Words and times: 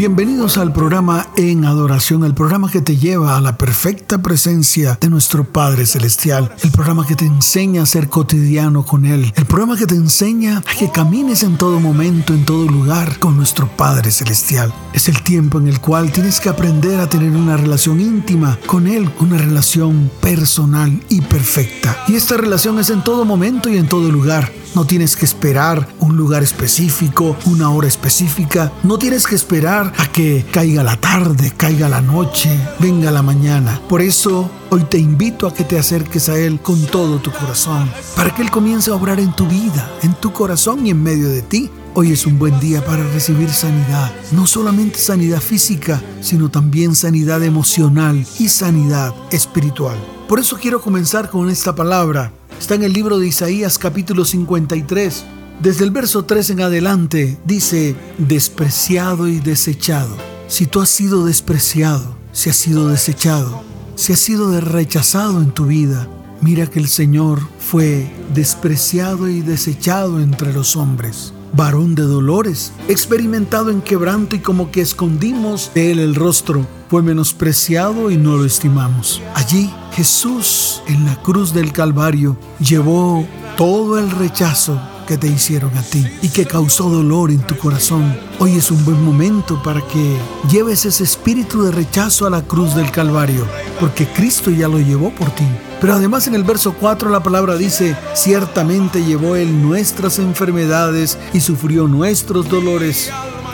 Bienvenidos 0.00 0.56
al 0.56 0.72
programa 0.72 1.28
En 1.36 1.66
Adoración, 1.66 2.24
el 2.24 2.32
programa 2.32 2.70
que 2.70 2.80
te 2.80 2.96
lleva 2.96 3.36
a 3.36 3.40
la 3.42 3.58
perfecta 3.58 4.22
presencia 4.22 4.96
de 4.98 5.10
nuestro 5.10 5.44
Padre 5.44 5.84
Celestial, 5.84 6.50
el 6.64 6.70
programa 6.70 7.06
que 7.06 7.16
te 7.16 7.26
enseña 7.26 7.82
a 7.82 7.86
ser 7.86 8.08
cotidiano 8.08 8.82
con 8.82 9.04
Él, 9.04 9.30
el 9.36 9.44
programa 9.44 9.76
que 9.76 9.84
te 9.84 9.96
enseña 9.96 10.64
a 10.66 10.78
que 10.78 10.90
camines 10.90 11.42
en 11.42 11.58
todo 11.58 11.80
momento, 11.80 12.32
en 12.32 12.46
todo 12.46 12.64
lugar 12.64 13.18
con 13.18 13.36
nuestro 13.36 13.68
Padre 13.76 14.10
Celestial. 14.10 14.72
Es 14.94 15.06
el 15.10 15.22
tiempo 15.22 15.58
en 15.58 15.68
el 15.68 15.82
cual 15.82 16.10
tienes 16.10 16.40
que 16.40 16.48
aprender 16.48 16.98
a 16.98 17.10
tener 17.10 17.32
una 17.32 17.58
relación 17.58 18.00
íntima 18.00 18.58
con 18.64 18.86
Él, 18.86 19.12
una 19.20 19.36
relación 19.36 20.10
personal 20.22 20.98
y 21.10 21.20
perfecta. 21.20 22.04
Y 22.08 22.14
esta 22.14 22.38
relación 22.38 22.78
es 22.78 22.88
en 22.88 23.04
todo 23.04 23.26
momento 23.26 23.68
y 23.68 23.76
en 23.76 23.86
todo 23.86 24.10
lugar. 24.10 24.50
No 24.74 24.84
tienes 24.84 25.16
que 25.16 25.24
esperar 25.24 25.88
un 25.98 26.16
lugar 26.16 26.44
específico, 26.44 27.36
una 27.46 27.70
hora 27.70 27.88
específica. 27.88 28.72
No 28.84 28.98
tienes 28.98 29.26
que 29.26 29.34
esperar 29.34 29.92
a 29.98 30.06
que 30.12 30.46
caiga 30.52 30.84
la 30.84 30.96
tarde, 30.96 31.52
caiga 31.56 31.88
la 31.88 32.00
noche, 32.00 32.48
venga 32.78 33.10
la 33.10 33.22
mañana. 33.22 33.80
Por 33.88 34.00
eso 34.00 34.48
hoy 34.70 34.84
te 34.84 34.98
invito 34.98 35.48
a 35.48 35.54
que 35.54 35.64
te 35.64 35.76
acerques 35.76 36.28
a 36.28 36.38
Él 36.38 36.60
con 36.60 36.80
todo 36.86 37.18
tu 37.18 37.32
corazón, 37.32 37.90
para 38.14 38.32
que 38.32 38.42
Él 38.42 38.50
comience 38.52 38.92
a 38.92 38.94
obrar 38.94 39.18
en 39.18 39.34
tu 39.34 39.46
vida, 39.48 39.90
en 40.02 40.14
tu 40.14 40.32
corazón 40.32 40.86
y 40.86 40.90
en 40.90 41.02
medio 41.02 41.28
de 41.28 41.42
ti. 41.42 41.68
Hoy 41.94 42.12
es 42.12 42.24
un 42.24 42.38
buen 42.38 42.60
día 42.60 42.84
para 42.84 43.02
recibir 43.08 43.50
sanidad, 43.50 44.12
no 44.30 44.46
solamente 44.46 45.00
sanidad 45.00 45.40
física, 45.40 46.00
sino 46.20 46.48
también 46.48 46.94
sanidad 46.94 47.42
emocional 47.42 48.24
y 48.38 48.48
sanidad 48.48 49.12
espiritual. 49.32 49.98
Por 50.30 50.38
eso 50.38 50.58
quiero 50.62 50.80
comenzar 50.80 51.28
con 51.28 51.50
esta 51.50 51.74
palabra 51.74 52.32
Está 52.56 52.76
en 52.76 52.84
el 52.84 52.92
libro 52.92 53.18
de 53.18 53.26
Isaías 53.26 53.78
capítulo 53.78 54.24
53. 54.24 55.24
Desde 55.60 55.82
el 55.82 55.90
verso 55.90 56.24
3 56.24 56.50
en 56.50 56.60
adelante 56.60 57.36
dice, 57.44 57.96
despreciado 58.16 59.26
y 59.26 59.40
desechado. 59.40 60.16
Si 60.46 60.66
tú 60.66 60.82
has 60.82 60.88
sido 60.88 61.24
despreciado, 61.24 62.16
si 62.30 62.48
has 62.48 62.54
sido 62.54 62.86
desechado, 62.86 63.64
si 63.96 64.12
has 64.12 64.20
sido 64.20 64.60
rechazado 64.60 65.40
en 65.40 65.50
tu 65.50 65.66
vida, 65.66 66.06
mira 66.40 66.68
que 66.68 66.78
el 66.78 66.86
Señor 66.86 67.40
fue 67.58 68.08
despreciado 68.32 69.28
y 69.28 69.40
desechado 69.40 70.20
entre 70.20 70.52
los 70.52 70.76
hombres 70.76 71.32
varón 71.52 71.94
de 71.94 72.02
dolores, 72.02 72.72
experimentado 72.88 73.70
en 73.70 73.82
quebranto 73.82 74.36
y 74.36 74.40
como 74.40 74.70
que 74.70 74.80
escondimos 74.80 75.70
de 75.74 75.92
él 75.92 75.98
el 75.98 76.14
rostro, 76.14 76.66
fue 76.88 77.02
menospreciado 77.02 78.10
y 78.10 78.16
no 78.16 78.36
lo 78.36 78.44
estimamos. 78.44 79.22
Allí 79.34 79.70
Jesús 79.92 80.82
en 80.86 81.04
la 81.04 81.16
cruz 81.22 81.52
del 81.52 81.72
Calvario 81.72 82.36
llevó 82.58 83.26
todo 83.56 83.98
el 83.98 84.10
rechazo 84.10 84.80
que 85.10 85.18
te 85.18 85.26
hicieron 85.26 85.76
a 85.76 85.82
ti 85.82 86.06
y 86.22 86.28
que 86.28 86.46
causó 86.46 86.88
dolor 86.88 87.32
en 87.32 87.40
tu 87.40 87.58
corazón. 87.58 88.16
Hoy 88.38 88.56
es 88.56 88.70
un 88.70 88.84
buen 88.84 89.02
momento 89.02 89.60
para 89.60 89.80
que 89.80 90.16
lleves 90.48 90.84
ese 90.84 91.02
espíritu 91.02 91.64
de 91.64 91.72
rechazo 91.72 92.28
a 92.28 92.30
la 92.30 92.42
cruz 92.42 92.76
del 92.76 92.92
Calvario, 92.92 93.44
porque 93.80 94.06
Cristo 94.06 94.52
ya 94.52 94.68
lo 94.68 94.78
llevó 94.78 95.10
por 95.10 95.28
ti. 95.32 95.42
Pero 95.80 95.94
además 95.94 96.28
en 96.28 96.36
el 96.36 96.44
verso 96.44 96.76
4 96.78 97.10
la 97.10 97.24
palabra 97.24 97.56
dice, 97.56 97.96
ciertamente 98.14 99.02
llevó 99.02 99.34
Él 99.34 99.60
nuestras 99.60 100.20
enfermedades 100.20 101.18
y 101.32 101.40
sufrió 101.40 101.88
nuestros 101.88 102.48
dolores 102.48 103.10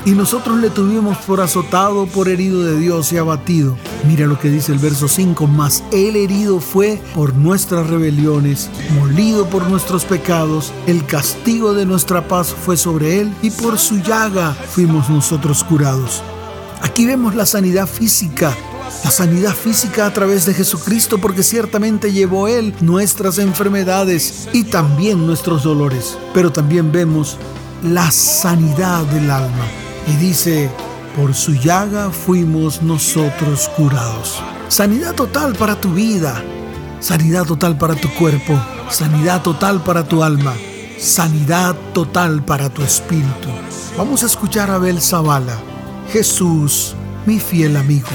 y 0.06 0.12
nosotros 0.12 0.58
le 0.58 0.70
tuvimos 0.70 1.18
por 1.18 1.40
azotado, 1.40 2.06
por 2.06 2.28
herido 2.28 2.62
de 2.62 2.78
Dios 2.78 3.12
y 3.12 3.18
abatido. 3.18 3.76
Mira 4.06 4.26
lo 4.26 4.38
que 4.38 4.48
dice 4.48 4.72
el 4.72 4.78
verso 4.78 5.08
5, 5.08 5.48
mas 5.48 5.82
el 5.90 6.14
herido 6.14 6.60
fue 6.60 7.02
por 7.12 7.34
nuestras 7.34 7.88
rebeliones, 7.90 8.70
molido 8.94 9.50
por 9.50 9.68
nuestros 9.68 10.04
pecados, 10.04 10.72
el 10.86 11.04
castigo 11.04 11.74
de 11.74 11.86
nuestra 11.86 12.28
paz 12.28 12.54
fue 12.54 12.76
sobre 12.76 13.20
él 13.20 13.34
y 13.42 13.50
por 13.50 13.78
su 13.78 13.96
llaga 14.00 14.54
fuimos 14.54 15.10
nosotros 15.10 15.64
curados. 15.64 16.22
Aquí 16.82 17.04
vemos 17.04 17.34
la 17.34 17.44
sanidad 17.44 17.88
física, 17.88 18.56
la 19.02 19.10
sanidad 19.10 19.54
física 19.56 20.06
a 20.06 20.12
través 20.12 20.46
de 20.46 20.54
Jesucristo 20.54 21.18
porque 21.18 21.42
ciertamente 21.42 22.12
llevó 22.12 22.46
Él 22.46 22.72
nuestras 22.80 23.38
enfermedades 23.38 24.48
y 24.52 24.62
también 24.62 25.26
nuestros 25.26 25.64
dolores. 25.64 26.16
Pero 26.32 26.52
también 26.52 26.92
vemos 26.92 27.38
la 27.82 28.08
sanidad 28.12 29.02
del 29.06 29.30
alma 29.32 29.85
y 30.06 30.16
dice, 30.16 30.70
por 31.16 31.34
su 31.34 31.54
llaga 31.54 32.10
fuimos 32.10 32.82
nosotros 32.82 33.70
curados. 33.76 34.40
Sanidad 34.68 35.14
total 35.14 35.54
para 35.54 35.80
tu 35.80 35.94
vida, 35.94 36.42
sanidad 37.00 37.44
total 37.44 37.78
para 37.78 37.94
tu 37.94 38.12
cuerpo, 38.14 38.60
sanidad 38.90 39.42
total 39.42 39.82
para 39.82 40.04
tu 40.04 40.22
alma, 40.22 40.54
sanidad 40.98 41.74
total 41.92 42.44
para 42.44 42.68
tu 42.68 42.82
espíritu. 42.82 43.48
Vamos 43.96 44.22
a 44.22 44.26
escuchar 44.26 44.70
a 44.70 44.74
Abel 44.74 45.00
Zavala, 45.00 45.56
Jesús, 46.12 46.94
mi 47.24 47.40
fiel 47.40 47.76
amigo. 47.76 48.08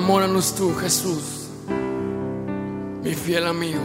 Enamóranos 0.00 0.54
tú, 0.54 0.74
Jesús, 0.76 1.50
mi 3.04 3.14
fiel 3.14 3.46
amigo. 3.46 3.82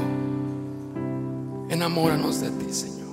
Enamóranos 1.67 2.39
de 2.39 2.51
ti, 2.51 2.71
Señor. 2.71 3.09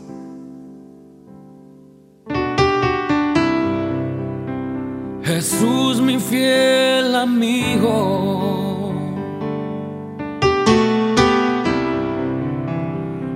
Jesús, 5.25 6.01
mi 6.01 6.21
fiel 6.21 7.17
amigo. 7.17 8.93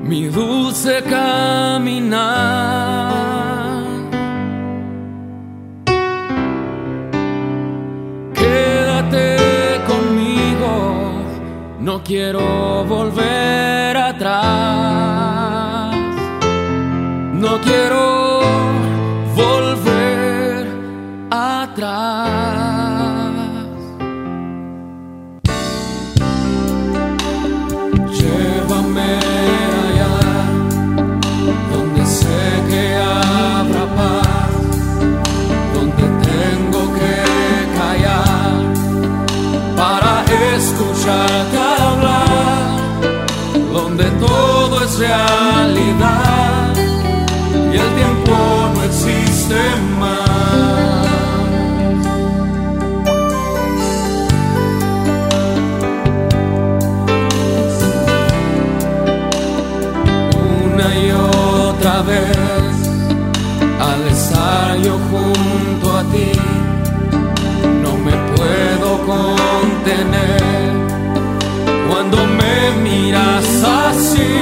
Mi 0.04 0.26
dulce 0.26 1.02
caminar. 1.02 3.15
No 11.96 12.02
quiero 12.04 12.84
volver 12.84 13.96
atrás. 13.96 14.36
No 17.32 17.58
quiero 17.62 18.42
volver 19.34 20.66
atrás. 21.30 22.55
vez 62.06 62.76
al 63.80 64.06
estar 64.06 64.76
yo 64.78 64.96
junto 65.10 65.96
a 65.98 66.02
ti, 66.12 66.32
no 67.82 67.92
me 68.06 68.12
puedo 68.36 68.88
contener 69.12 70.70
cuando 71.88 72.18
me 72.38 72.54
miras 72.88 73.44
así. 73.64 74.32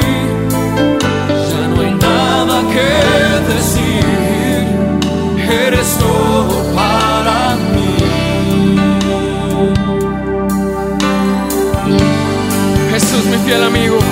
Ya 1.51 1.69
no 1.69 1.81
hay 1.81 1.95
nada 1.95 2.57
que 2.75 2.91
decir, 3.55 4.05
eres 5.67 5.97
todo 5.99 6.55
para 6.75 7.57
mí. 7.73 7.97
Jesús, 12.91 13.25
mi 13.27 13.39
fiel 13.39 13.63
amigo. 13.65 14.04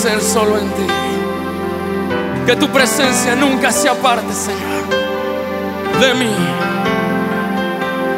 ser 0.00 0.22
solo 0.22 0.56
en 0.56 0.66
ti. 0.70 0.86
Que 2.46 2.56
tu 2.56 2.68
presencia 2.68 3.36
nunca 3.36 3.70
se 3.70 3.86
aparte, 3.86 4.32
Señor, 4.32 6.00
de 6.00 6.14
mí. 6.14 6.34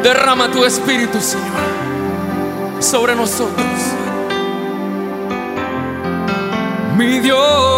Derrama 0.01 0.49
tu 0.49 0.63
espíritu, 0.63 1.19
Señor, 1.19 2.79
sobre 2.79 3.15
nosotros. 3.15 3.67
Mi 6.97 7.19
Dios. 7.19 7.72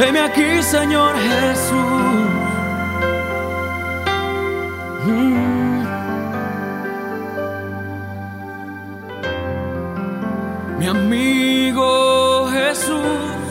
Heme 0.00 0.20
aquí, 0.20 0.62
Señor 0.62 1.12
Jesús. 1.16 2.30
Mm. 5.06 5.82
Mi 10.78 10.86
amigo 10.86 12.46
Jesús, 12.46 13.42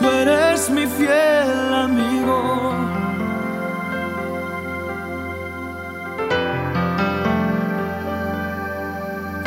tú 0.00 0.10
eres 0.10 0.68
mi 0.68 0.84
fiel 0.88 1.74
amigo. 1.74 2.74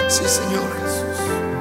Sí, 0.07 0.23
Señor 0.25 0.69
Jesús. 0.79 1.52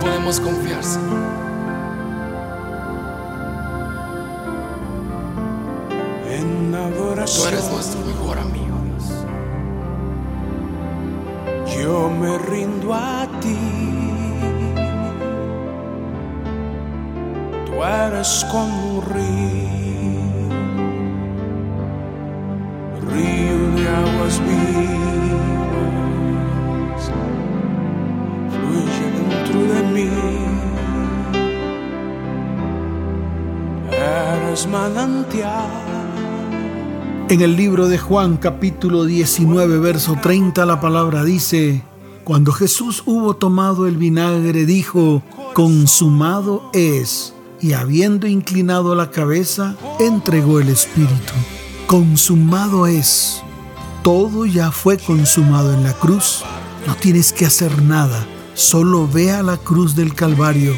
podemos 0.00 0.40
confiar, 0.40 0.82
En 6.30 6.74
adoración. 6.74 7.42
Tú 7.42 7.48
eres 7.48 7.70
nuestro 7.70 8.00
mejor 8.04 8.38
amigo. 8.38 8.76
Dios. 8.84 9.04
Yo 11.78 12.10
me 12.10 12.38
rindo 12.38 12.94
a 12.94 13.26
ti. 13.40 13.56
Tú 17.66 17.84
eres 17.84 18.46
como 18.50 18.98
un 18.98 19.02
río, 19.02 20.46
río 23.10 23.70
de 23.76 23.88
aguas 23.88 24.40
vivas. 24.40 25.05
En 37.28 37.40
el 37.40 37.56
libro 37.56 37.86
de 37.88 37.98
Juan 37.98 38.36
capítulo 38.36 39.04
19 39.04 39.78
verso 39.78 40.16
30 40.20 40.66
la 40.66 40.80
palabra 40.80 41.22
dice, 41.22 41.84
cuando 42.24 42.50
Jesús 42.50 43.04
hubo 43.06 43.36
tomado 43.36 43.86
el 43.86 43.96
vinagre 43.96 44.66
dijo, 44.66 45.22
consumado 45.54 46.70
es, 46.72 47.32
y 47.60 47.74
habiendo 47.74 48.26
inclinado 48.26 48.96
la 48.96 49.12
cabeza, 49.12 49.76
entregó 50.00 50.58
el 50.58 50.68
Espíritu. 50.68 51.34
Consumado 51.86 52.88
es. 52.88 53.42
Todo 54.02 54.46
ya 54.46 54.72
fue 54.72 54.98
consumado 54.98 55.72
en 55.72 55.84
la 55.84 55.92
cruz. 55.92 56.42
No 56.88 56.96
tienes 56.96 57.32
que 57.32 57.46
hacer 57.46 57.82
nada. 57.82 58.26
Solo 58.54 59.06
ve 59.06 59.30
a 59.30 59.42
la 59.44 59.58
cruz 59.58 59.94
del 59.94 60.14
Calvario. 60.14 60.74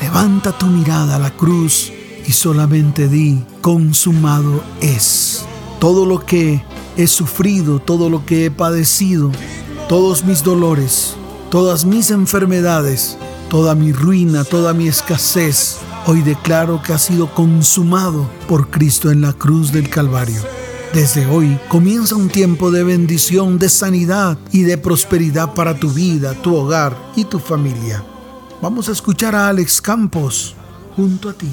Levanta 0.00 0.50
tu 0.58 0.66
mirada 0.66 1.16
a 1.16 1.18
la 1.20 1.30
cruz 1.30 1.92
y 2.26 2.32
solamente 2.32 3.08
di, 3.08 3.44
consumado 3.60 4.62
es. 4.80 5.44
Todo 5.80 6.06
lo 6.06 6.24
que 6.24 6.62
he 6.96 7.06
sufrido, 7.06 7.78
todo 7.78 8.10
lo 8.10 8.24
que 8.26 8.46
he 8.46 8.50
padecido, 8.50 9.30
todos 9.88 10.24
mis 10.24 10.42
dolores, 10.42 11.14
todas 11.50 11.84
mis 11.84 12.10
enfermedades, 12.10 13.16
toda 13.50 13.74
mi 13.74 13.92
ruina, 13.92 14.44
toda 14.44 14.72
mi 14.72 14.88
escasez, 14.88 15.78
hoy 16.06 16.22
declaro 16.22 16.82
que 16.82 16.92
ha 16.92 16.98
sido 16.98 17.34
consumado 17.34 18.28
por 18.48 18.70
Cristo 18.70 19.10
en 19.10 19.20
la 19.20 19.32
cruz 19.32 19.72
del 19.72 19.88
Calvario. 19.88 20.42
Desde 20.94 21.26
hoy 21.26 21.58
comienza 21.68 22.16
un 22.16 22.28
tiempo 22.28 22.70
de 22.70 22.84
bendición, 22.84 23.58
de 23.58 23.70
sanidad 23.70 24.38
y 24.52 24.62
de 24.62 24.76
prosperidad 24.76 25.54
para 25.54 25.78
tu 25.78 25.90
vida, 25.90 26.34
tu 26.34 26.54
hogar 26.54 26.96
y 27.16 27.24
tu 27.24 27.38
familia. 27.38 28.04
Vamos 28.60 28.88
a 28.88 28.92
escuchar 28.92 29.34
a 29.34 29.48
Alex 29.48 29.80
Campos 29.80 30.54
junto 30.94 31.30
a 31.30 31.32
ti. 31.32 31.48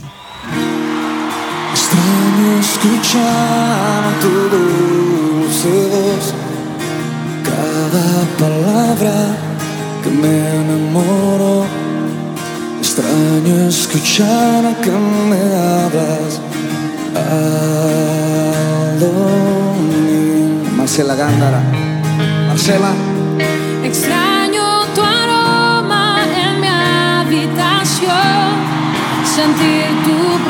Extraño 1.73 2.59
escuchar 2.59 4.01
tu 4.21 4.31
dulce 4.55 5.77
cada 7.49 8.07
palabra 8.37 9.15
que 10.03 10.09
me 10.09 10.35
enamoro. 10.61 11.65
Extraño 12.79 13.67
escuchar 13.67 14.75
que 14.81 14.91
me 15.29 15.41
hablas 15.55 16.41
Marcela 20.89 21.15
Gándara. 21.15 21.61
Marcela. 22.47 22.91
Extraño 23.83 24.85
tu 24.95 25.01
aroma 25.01 26.25
en 26.43 26.61
mi 26.61 26.67
habitación, 26.67 28.49
sentir 29.23 29.88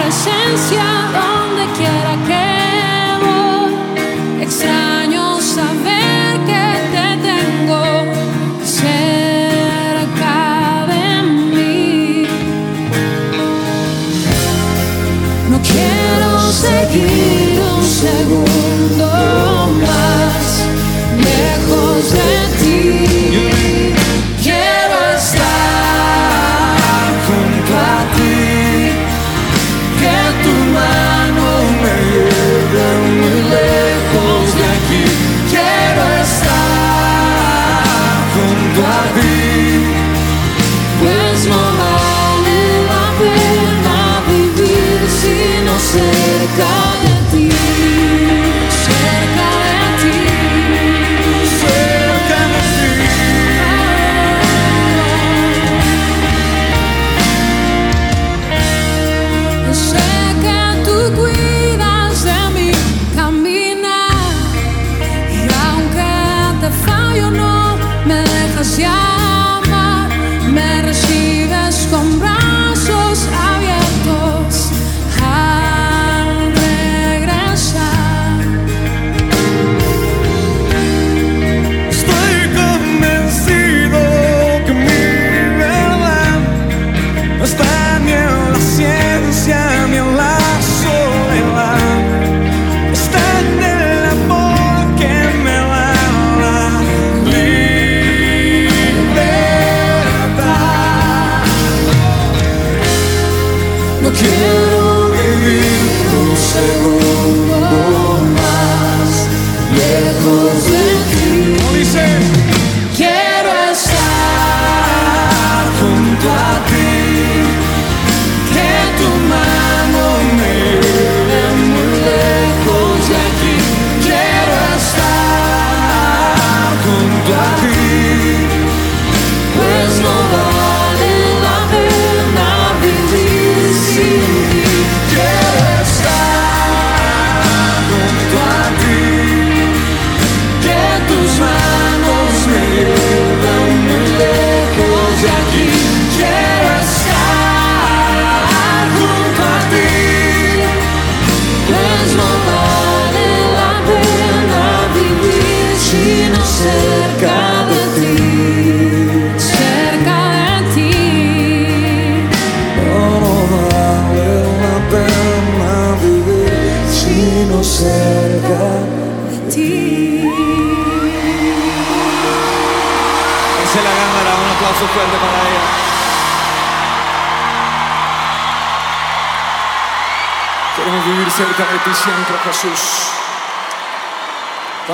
presencia 0.09 0.85
donde 1.13 1.63
quiera 1.77 2.13
que 2.27 2.45
voy. 3.23 3.71
Extraño 4.41 5.39
saber 5.39 6.31
que 6.49 6.65
te 6.93 7.07
tengo 7.29 7.83
cerca 8.65 10.37
de 10.91 11.05
mí. 11.53 12.25
No 15.51 15.57
quiero 15.71 16.29
seguir 16.65 17.61
un 17.75 17.83
segundo 18.03 19.07
más 19.85 20.47
lejos 21.27 22.01
de 22.13 22.38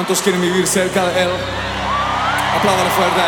¿Cuántos 0.07 0.21
quieren 0.21 0.39
vivir 0.39 0.67
cerca 0.67 1.03
de 1.03 1.23
Él? 1.23 1.29
Apláudale 2.59 2.89
fuerte. 2.91 3.21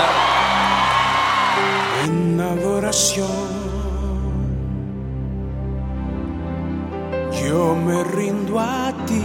en 2.06 2.40
adoración. 2.40 3.28
Yo 7.42 7.76
me 7.76 8.04
rindo 8.04 8.60
a 8.60 8.94
ti. 9.08 9.24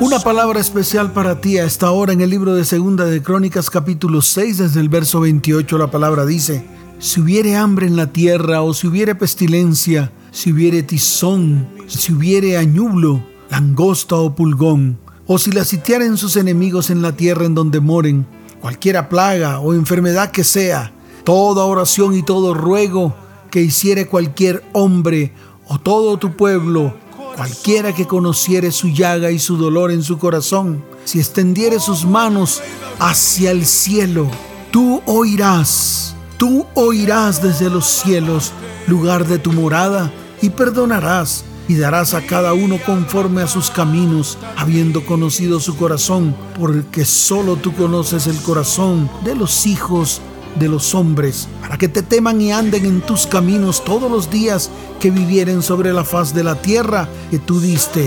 Una 0.00 0.18
palabra 0.18 0.60
especial 0.60 1.12
para 1.12 1.40
ti 1.40 1.56
a 1.56 1.64
esta 1.64 1.92
hora 1.92 2.12
en 2.12 2.20
el 2.20 2.28
libro 2.28 2.54
de 2.54 2.66
Segunda 2.66 3.06
de 3.06 3.22
Crónicas 3.22 3.70
capítulo 3.70 4.20
6 4.20 4.58
desde 4.58 4.80
el 4.80 4.90
verso 4.90 5.20
28 5.20 5.78
la 5.78 5.90
palabra 5.90 6.26
dice, 6.26 6.66
si 6.98 7.22
hubiere 7.22 7.56
hambre 7.56 7.86
en 7.86 7.96
la 7.96 8.08
tierra 8.08 8.60
o 8.60 8.74
si 8.74 8.86
hubiere 8.86 9.14
pestilencia, 9.14 10.12
si 10.32 10.50
hubiere 10.50 10.82
tizón, 10.82 11.68
si 11.86 12.12
hubiere 12.12 12.56
añublo, 12.56 13.22
langosta 13.50 14.16
o 14.16 14.34
pulgón, 14.34 14.98
o 15.26 15.38
si 15.38 15.52
la 15.52 15.64
sitiaren 15.64 16.16
sus 16.16 16.36
enemigos 16.36 16.90
en 16.90 17.02
la 17.02 17.12
tierra 17.12 17.44
en 17.44 17.54
donde 17.54 17.78
moren, 17.80 18.26
cualquiera 18.60 19.08
plaga 19.08 19.60
o 19.60 19.74
enfermedad 19.74 20.30
que 20.30 20.42
sea, 20.42 20.92
toda 21.22 21.64
oración 21.64 22.14
y 22.14 22.24
todo 22.24 22.54
ruego 22.54 23.14
que 23.50 23.62
hiciere 23.62 24.08
cualquier 24.08 24.64
hombre 24.72 25.32
o 25.68 25.78
todo 25.78 26.16
tu 26.16 26.34
pueblo, 26.34 26.96
cualquiera 27.36 27.94
que 27.94 28.06
conociere 28.06 28.72
su 28.72 28.88
llaga 28.88 29.30
y 29.30 29.38
su 29.38 29.56
dolor 29.56 29.92
en 29.92 30.02
su 30.02 30.18
corazón, 30.18 30.82
si 31.04 31.20
extendiere 31.20 31.78
sus 31.78 32.06
manos 32.06 32.62
hacia 32.98 33.50
el 33.50 33.66
cielo, 33.66 34.28
tú 34.70 35.02
oirás 35.06 36.12
Tú 36.42 36.66
oirás 36.74 37.40
desde 37.40 37.70
los 37.70 37.86
cielos, 37.86 38.50
lugar 38.88 39.28
de 39.28 39.38
tu 39.38 39.52
morada, 39.52 40.10
y 40.42 40.50
perdonarás 40.50 41.44
y 41.68 41.76
darás 41.76 42.12
a 42.12 42.26
cada 42.26 42.52
uno 42.52 42.78
conforme 42.84 43.40
a 43.40 43.46
sus 43.46 43.70
caminos, 43.70 44.36
habiendo 44.56 45.06
conocido 45.06 45.60
su 45.60 45.76
corazón, 45.76 46.36
porque 46.58 47.04
solo 47.04 47.56
tú 47.56 47.72
conoces 47.74 48.26
el 48.26 48.36
corazón 48.42 49.08
de 49.24 49.34
los 49.34 49.64
hijos 49.66 50.20
de 50.58 50.68
los 50.68 50.94
hombres, 50.94 51.48
para 51.62 51.78
que 51.78 51.88
te 51.88 52.02
teman 52.02 52.42
y 52.42 52.52
anden 52.52 52.84
en 52.84 53.00
tus 53.00 53.26
caminos 53.26 53.84
todos 53.84 54.10
los 54.10 54.30
días 54.30 54.70
que 55.00 55.10
vivieren 55.10 55.62
sobre 55.62 55.92
la 55.92 56.04
faz 56.04 56.34
de 56.34 56.44
la 56.44 56.56
tierra 56.56 57.08
que 57.30 57.38
tú 57.38 57.60
diste. 57.60 58.06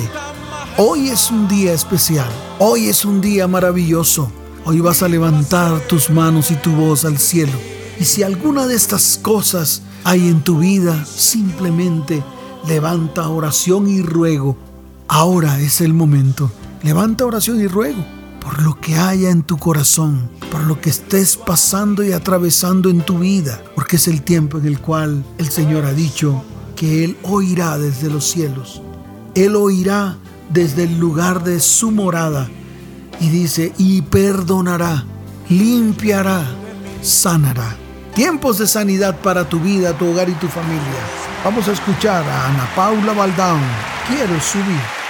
Hoy 0.78 1.08
es 1.08 1.32
un 1.32 1.48
día 1.48 1.74
especial, 1.74 2.30
hoy 2.60 2.88
es 2.88 3.06
un 3.06 3.22
día 3.22 3.48
maravilloso, 3.48 4.30
hoy 4.66 4.82
vas 4.82 5.02
a 5.02 5.08
levantar 5.08 5.80
tus 5.88 6.10
manos 6.10 6.52
y 6.52 6.56
tu 6.56 6.72
voz 6.72 7.06
al 7.06 7.18
cielo 7.18 7.75
y 8.00 8.06
si 8.06 8.24
alguna 8.24 8.68
de 8.68 8.76
estas 8.76 9.20
cosas 9.22 9.82
hay 10.04 10.28
en 10.28 10.42
tu 10.42 10.60
vida, 10.60 11.06
simplemente 11.06 12.24
levanta 12.68 13.30
oración 13.30 13.88
y 13.88 14.02
ruego. 14.02 14.58
Ahora 15.08 15.60
es 15.60 15.82
el 15.82 15.94
momento. 15.94 16.52
Levanta 16.84 17.26
oración 17.26 17.62
y 17.62 17.68
ruego 17.68 18.04
por 18.46 18.62
lo 18.62 18.80
que 18.80 18.96
haya 18.96 19.32
en 19.32 19.42
tu 19.42 19.58
corazón, 19.58 20.30
por 20.52 20.62
lo 20.66 20.80
que 20.80 20.92
estés 20.92 21.36
pasando 21.36 22.04
y 22.04 22.12
atravesando 22.12 22.92
en 22.92 23.02
tu 23.02 23.18
vida, 23.18 23.64
porque 23.74 23.96
es 23.96 24.08
el 24.08 24.22
tiempo 24.22 24.60
en 24.60 24.68
el 24.68 24.80
cual 24.80 25.26
el 25.40 25.50
Señor 25.50 25.84
ha 25.86 25.94
dicho 25.94 26.44
que 26.76 27.04
Él 27.04 27.18
oirá 27.24 27.80
desde 27.80 28.08
los 28.08 28.30
cielos. 28.30 28.84
Él 29.34 29.56
oirá 29.56 30.20
desde 30.52 30.84
el 30.84 31.00
lugar 31.00 31.44
de 31.44 31.60
su 31.60 31.90
morada 31.90 32.48
y 33.20 33.30
dice, 33.30 33.74
y 33.80 34.04
perdonará, 34.04 35.06
limpiará, 35.50 36.46
sanará. 37.02 37.85
Tiempos 38.16 38.60
de 38.60 38.66
sanidad 38.66 39.20
para 39.20 39.44
tu 39.44 39.60
vida, 39.60 39.92
tu 39.92 40.10
hogar 40.10 40.30
y 40.30 40.34
tu 40.36 40.48
familia. 40.48 41.02
Vamos 41.44 41.68
a 41.68 41.74
escuchar 41.74 42.24
a 42.24 42.46
Ana 42.46 42.66
Paula 42.74 43.12
Baldán. 43.12 43.60
Quiero 44.08 44.40
subir. 44.40 45.05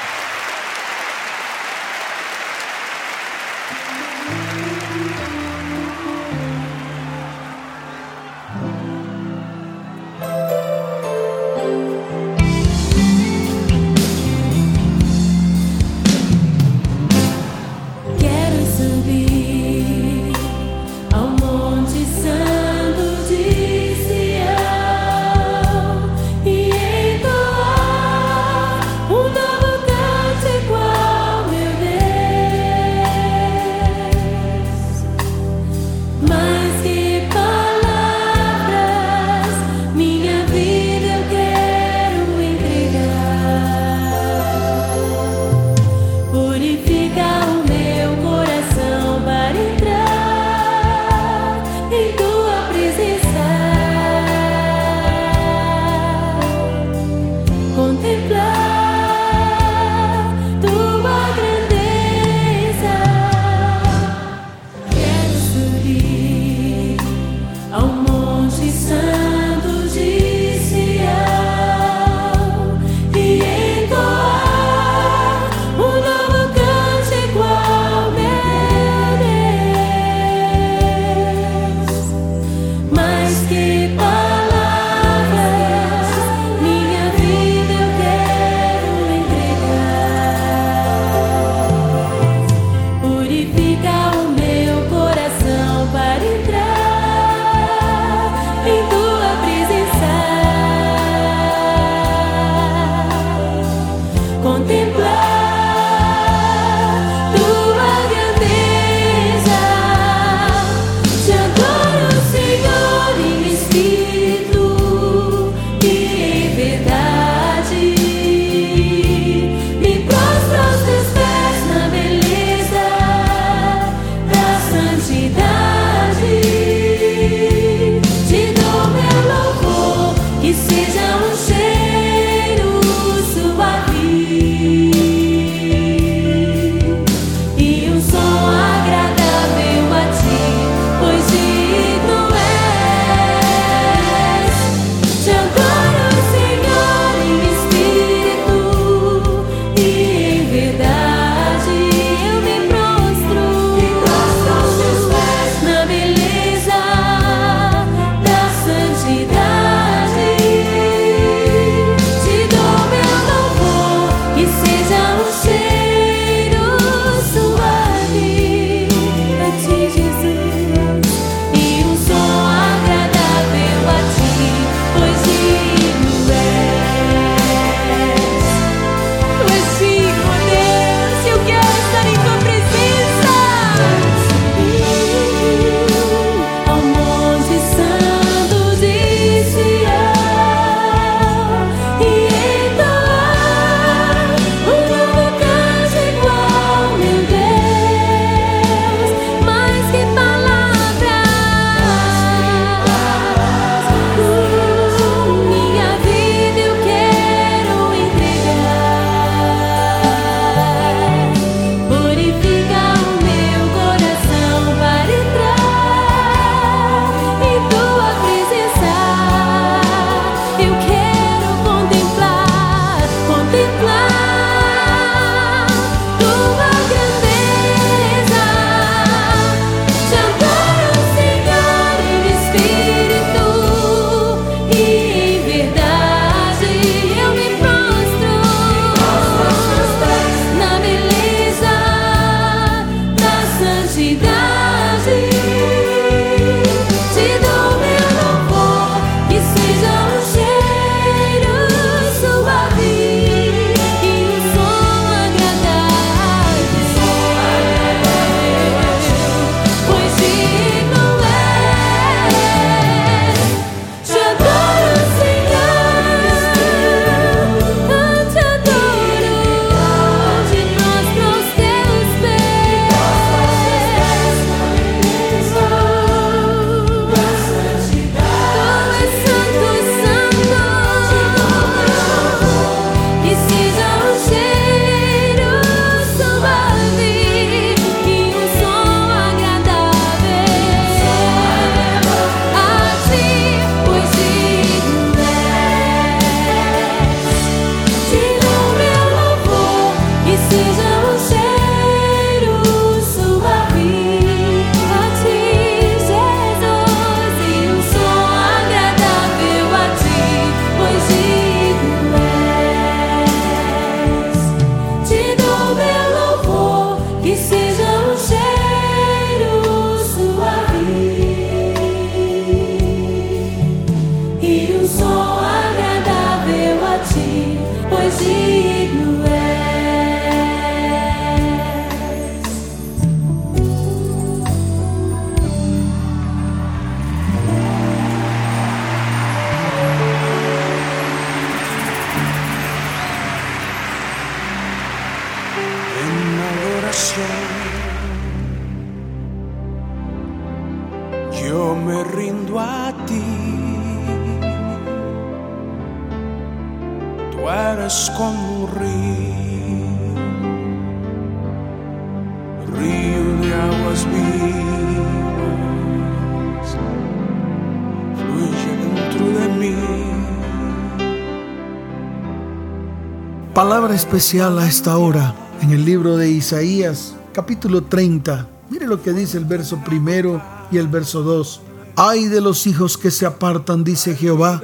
Palabra 373.56 373.96
especial 373.96 374.60
a 374.60 374.68
esta 374.68 374.98
hora 374.98 375.34
en 375.62 375.72
el 375.72 375.86
libro 375.86 376.18
de 376.18 376.30
Isaías, 376.30 377.16
capítulo 377.32 377.86
30. 377.86 378.50
Mire 378.70 378.86
lo 378.86 379.02
que 379.02 379.14
dice 379.14 379.38
el 379.38 379.46
verso 379.46 379.80
primero 379.82 380.42
y 380.74 380.78
el 380.78 380.90
verso 380.90 381.24
2. 381.24 381.62
Ay 381.96 382.26
de 382.26 382.42
los 382.42 382.68
hijos 382.68 382.98
que 382.98 383.12
se 383.12 383.26
apartan, 383.26 383.86
dice 383.86 384.14
Jehová, 384.14 384.62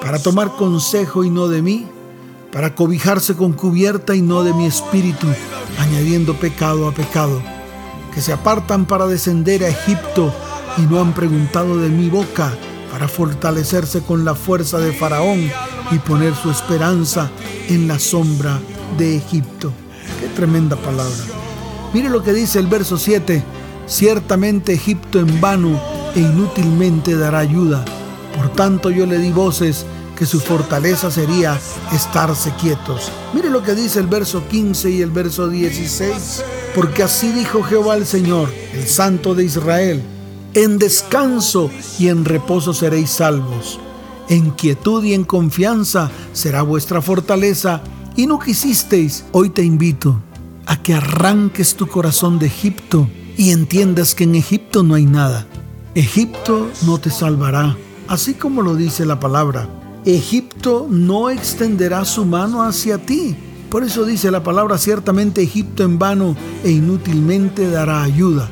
para 0.00 0.18
tomar 0.18 0.56
consejo 0.56 1.22
y 1.22 1.28
no 1.28 1.48
de 1.48 1.60
mí, 1.60 1.86
para 2.50 2.74
cobijarse 2.74 3.34
con 3.34 3.52
cubierta 3.52 4.14
y 4.14 4.22
no 4.22 4.42
de 4.42 4.54
mi 4.54 4.64
espíritu, 4.64 5.26
añadiendo 5.78 6.32
pecado 6.32 6.88
a 6.88 6.92
pecado, 6.92 7.42
que 8.14 8.22
se 8.22 8.32
apartan 8.32 8.86
para 8.86 9.06
descender 9.06 9.64
a 9.64 9.68
Egipto 9.68 10.32
y 10.78 10.80
no 10.86 10.98
han 10.98 11.12
preguntado 11.12 11.76
de 11.76 11.90
mi 11.90 12.08
boca, 12.08 12.54
para 12.90 13.06
fortalecerse 13.06 14.00
con 14.00 14.24
la 14.24 14.34
fuerza 14.34 14.78
de 14.78 14.94
Faraón 14.94 15.50
y 15.90 15.98
poner 15.98 16.34
su 16.34 16.50
esperanza 16.50 17.30
en 17.68 17.88
la 17.88 17.98
sombra 17.98 18.58
de 18.98 19.16
Egipto. 19.16 19.72
Qué 20.20 20.28
tremenda 20.28 20.76
palabra. 20.76 21.24
Mire 21.92 22.08
lo 22.08 22.22
que 22.22 22.32
dice 22.32 22.58
el 22.58 22.66
verso 22.66 22.98
7. 22.98 23.42
Ciertamente 23.86 24.72
Egipto 24.72 25.18
en 25.18 25.40
vano 25.40 25.80
e 26.14 26.20
inútilmente 26.20 27.16
dará 27.16 27.40
ayuda. 27.40 27.84
Por 28.36 28.52
tanto 28.52 28.90
yo 28.90 29.06
le 29.06 29.18
di 29.18 29.32
voces 29.32 29.84
que 30.16 30.26
su 30.26 30.38
fortaleza 30.38 31.10
sería 31.10 31.58
estarse 31.92 32.52
quietos. 32.60 33.10
Mire 33.32 33.50
lo 33.50 33.62
que 33.62 33.74
dice 33.74 34.00
el 34.00 34.06
verso 34.06 34.46
15 34.48 34.90
y 34.90 35.02
el 35.02 35.10
verso 35.10 35.48
16. 35.48 36.44
Porque 36.74 37.02
así 37.02 37.32
dijo 37.32 37.62
Jehová 37.62 37.96
el 37.96 38.06
Señor, 38.06 38.52
el 38.74 38.86
Santo 38.86 39.34
de 39.34 39.44
Israel. 39.44 40.02
En 40.54 40.78
descanso 40.78 41.70
y 41.98 42.08
en 42.08 42.24
reposo 42.24 42.74
seréis 42.74 43.10
salvos. 43.10 43.80
En 44.30 44.50
quietud 44.50 45.02
y 45.02 45.12
en 45.12 45.24
confianza 45.24 46.08
será 46.32 46.62
vuestra 46.62 47.02
fortaleza. 47.02 47.82
Y 48.16 48.28
no 48.28 48.38
quisisteis, 48.38 49.24
hoy 49.32 49.50
te 49.50 49.64
invito 49.64 50.22
a 50.66 50.80
que 50.80 50.94
arranques 50.94 51.74
tu 51.74 51.88
corazón 51.88 52.38
de 52.38 52.46
Egipto 52.46 53.08
y 53.36 53.50
entiendas 53.50 54.14
que 54.14 54.22
en 54.22 54.36
Egipto 54.36 54.84
no 54.84 54.94
hay 54.94 55.04
nada. 55.04 55.48
Egipto 55.96 56.70
no 56.86 56.98
te 56.98 57.10
salvará, 57.10 57.76
así 58.06 58.34
como 58.34 58.62
lo 58.62 58.76
dice 58.76 59.04
la 59.04 59.18
palabra. 59.18 59.68
Egipto 60.04 60.86
no 60.88 61.28
extenderá 61.28 62.04
su 62.04 62.24
mano 62.24 62.62
hacia 62.62 62.98
ti. 62.98 63.34
Por 63.68 63.82
eso 63.82 64.04
dice 64.04 64.30
la 64.30 64.44
palabra, 64.44 64.78
ciertamente 64.78 65.42
Egipto 65.42 65.82
en 65.82 65.98
vano 65.98 66.36
e 66.62 66.70
inútilmente 66.70 67.68
dará 67.68 68.04
ayuda. 68.04 68.48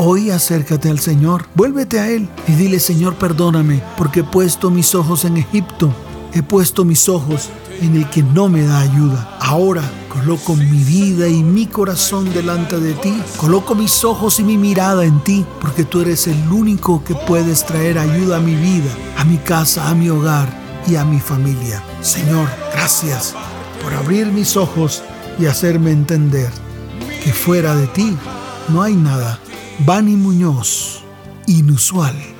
Hoy 0.00 0.30
acércate 0.30 0.90
al 0.90 1.00
Señor, 1.00 1.46
vuélvete 1.56 1.98
a 1.98 2.08
Él 2.08 2.28
y 2.46 2.52
dile, 2.52 2.78
Señor, 2.78 3.16
perdóname, 3.16 3.82
porque 3.96 4.20
he 4.20 4.24
puesto 4.24 4.70
mis 4.70 4.94
ojos 4.94 5.24
en 5.24 5.36
Egipto, 5.36 5.92
he 6.32 6.40
puesto 6.40 6.84
mis 6.84 7.08
ojos 7.08 7.48
en 7.80 7.96
el 7.96 8.08
que 8.08 8.22
no 8.22 8.48
me 8.48 8.62
da 8.62 8.78
ayuda. 8.78 9.36
Ahora 9.40 9.82
coloco 10.08 10.54
mi 10.54 10.84
vida 10.84 11.26
y 11.26 11.42
mi 11.42 11.66
corazón 11.66 12.32
delante 12.32 12.78
de 12.78 12.94
ti, 12.94 13.12
coloco 13.38 13.74
mis 13.74 14.04
ojos 14.04 14.38
y 14.38 14.44
mi 14.44 14.56
mirada 14.56 15.04
en 15.04 15.18
ti, 15.24 15.44
porque 15.60 15.82
tú 15.82 16.02
eres 16.02 16.28
el 16.28 16.48
único 16.48 17.02
que 17.02 17.16
puedes 17.16 17.66
traer 17.66 17.98
ayuda 17.98 18.36
a 18.36 18.40
mi 18.40 18.54
vida, 18.54 18.90
a 19.16 19.24
mi 19.24 19.38
casa, 19.38 19.88
a 19.88 19.96
mi 19.96 20.10
hogar 20.10 20.48
y 20.86 20.94
a 20.94 21.04
mi 21.04 21.18
familia. 21.18 21.82
Señor, 22.02 22.48
gracias 22.72 23.34
por 23.82 23.92
abrir 23.94 24.28
mis 24.28 24.56
ojos 24.56 25.02
y 25.40 25.46
hacerme 25.46 25.90
entender 25.90 26.52
que 27.24 27.32
fuera 27.32 27.74
de 27.74 27.88
ti 27.88 28.16
no 28.68 28.82
hay 28.82 28.94
nada. 28.94 29.40
Bani 29.86 30.16
Muñoz, 30.16 31.02
inusual. 31.46 32.37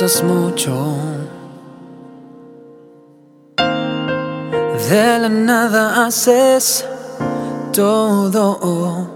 Haces 0.00 0.22
mucho. 0.22 0.96
De 4.88 5.18
la 5.18 5.28
nada 5.28 6.06
haces 6.06 6.86
todo. 7.72 9.08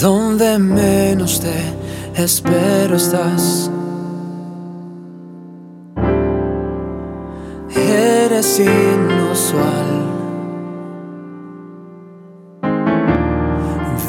Donde 0.00 0.58
menos 0.60 1.40
te 1.40 2.22
espero 2.22 2.94
estás. 2.94 3.68
Eres 7.74 8.60
inusual. 8.60 9.90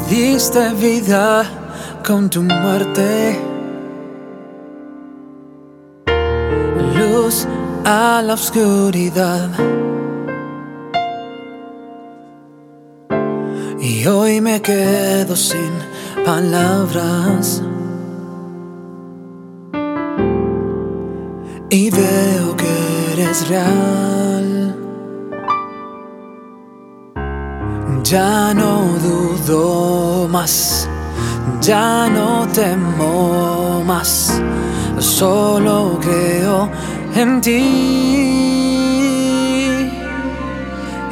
Diste 0.08 0.72
vida 0.74 1.44
con 2.06 2.30
tu 2.30 2.42
muerte. 2.42 3.53
A 7.84 8.22
la 8.22 8.34
oscuridad. 8.34 9.50
Y 13.80 14.06
hoy 14.06 14.40
me 14.40 14.62
quedo 14.62 15.36
sin 15.36 15.70
palabras. 16.24 17.62
Y 21.68 21.90
veo 21.90 22.56
que 22.56 23.12
eres 23.12 23.48
real. 23.48 24.74
Ya 28.04 28.52
no 28.54 28.84
dudo 29.02 30.28
más, 30.28 30.88
ya 31.60 32.08
no 32.10 32.46
temo 32.52 33.82
más, 33.84 34.40
solo 34.98 35.98
creo 36.02 36.70
en 37.14 37.40
ti. 37.40 37.64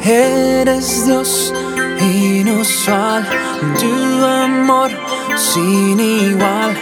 Eres 0.05 1.05
Dios 1.05 1.53
inusual, 2.01 3.25
tu 3.79 4.25
amor 4.25 4.91
sin 5.37 5.97
igual, 5.99 6.75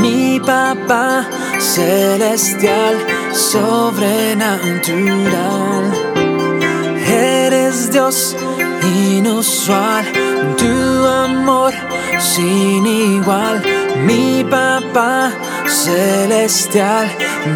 mi 0.00 0.40
papá 0.40 1.24
celestial, 1.58 2.96
sobrenatural. 3.32 5.84
Eres 7.06 7.92
Dios 7.92 8.34
inusual, 8.82 10.04
tu 10.56 11.06
amor 11.06 11.72
sin 12.18 12.86
igual, 12.86 13.62
mi 14.06 14.44
papá 14.44 15.32
celestial, 15.66 17.08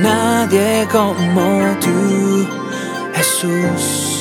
nadie 0.03 0.87
como 0.91 1.77
tú, 1.81 2.47
Jesús. 3.15 4.18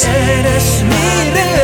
Eres 0.00 0.82
mi 0.84 1.30
rey, 1.34 1.61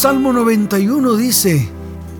Salmo 0.00 0.32
91 0.32 1.14
dice, 1.16 1.68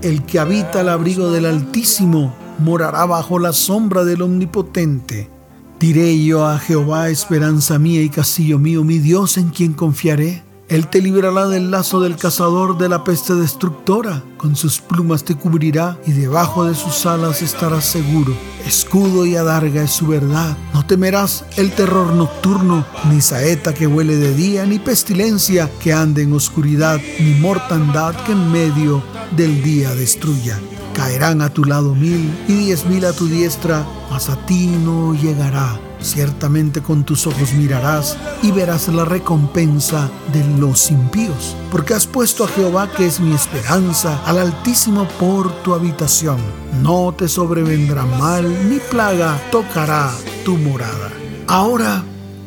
El 0.03 0.27
que 0.27 0.38
habita 0.38 0.81
al 0.81 0.90
abrigo 0.90 1.31
del 1.31 1.47
Altísimo 1.47 2.37
morará 2.59 3.07
bajo 3.07 3.38
la 3.38 3.55
sombra 3.55 4.05
del 4.05 4.21
Omnipotente. 4.21 5.31
Diré 5.79 6.23
yo 6.23 6.45
a 6.47 6.59
Jehová, 6.59 7.09
esperanza 7.09 7.79
mía 7.79 8.03
y 8.03 8.11
castillo 8.11 8.59
mío, 8.59 8.85
mi 8.85 8.99
Dios 8.99 9.38
en 9.38 9.49
quien 9.49 9.73
confiaré. 9.73 10.43
Él 10.70 10.87
te 10.87 11.02
librará 11.02 11.48
del 11.48 11.72
lazo 11.72 12.00
del 12.00 12.14
cazador, 12.14 12.78
de 12.78 12.88
la 12.88 13.02
peste 13.02 13.35
destructora. 13.35 14.22
Con 14.37 14.54
sus 14.54 14.80
plumas 14.80 15.24
te 15.24 15.35
cubrirá 15.35 15.98
y 16.06 16.12
debajo 16.12 16.64
de 16.64 16.76
sus 16.76 17.06
alas 17.06 17.42
estarás 17.42 17.87
seguro. 17.87 18.33
Escudo 18.64 19.26
y 19.26 19.35
adarga 19.35 19.83
es 19.83 19.90
su 19.90 20.06
verdad. 20.06 20.56
No 20.72 20.87
temerás 20.87 21.44
el 21.56 21.72
terror 21.72 22.12
nocturno, 22.12 22.85
ni 23.11 23.20
saeta 23.20 23.74
que 23.74 23.88
huele 23.88 24.14
de 24.14 24.33
día, 24.33 24.64
ni 24.64 24.78
pestilencia 24.78 25.68
que 25.83 25.92
ande 25.92 26.22
en 26.22 26.33
oscuridad, 26.35 27.00
ni 27.18 27.35
mortandad 27.35 28.14
que 28.24 28.30
en 28.30 28.52
medio 28.52 29.02
del 29.37 29.64
día 29.64 29.92
destruya. 29.96 30.61
Caerán 30.94 31.42
a 31.42 31.52
tu 31.52 31.64
lado 31.64 31.96
mil 31.96 32.33
y 32.46 32.52
diez 32.52 32.87
mil 32.87 33.04
a 33.06 33.12
tu 33.12 33.26
diestra, 33.26 33.85
mas 34.09 34.28
a 34.28 34.37
ti 34.46 34.68
no 34.68 35.14
llegará. 35.14 35.80
Ciertamente 36.03 36.81
con 36.81 37.05
tus 37.05 37.27
ojos 37.27 37.53
mirarás 37.53 38.17
y 38.43 38.53
verás 38.53 38.89
la 38.89 39.05
recompensa 39.05 40.11
de 40.33 40.43
los 40.59 40.91
impíos, 40.91 41.55
porque 41.71 41.95
has 41.95 42.07
puesto 42.07 42.45
a 42.45 42.49
Jehová, 42.49 42.91
que 42.91 43.07
es 43.07 43.21
mi 43.21 43.35
esperanza, 43.35 44.21
al 44.25 44.39
Altísimo 44.39 45.07
por 45.19 45.53
tu 45.63 45.75
habitación. 45.75 46.39
No 46.83 47.13
te 47.13 47.29
sobrevendrá 47.29 48.07
mal, 48.07 48.71
ni 48.71 48.79
plaga 48.79 49.39
tocará 49.51 50.11
tu 50.45 50.57
morada. 50.57 51.11
Ahora 51.47 52.03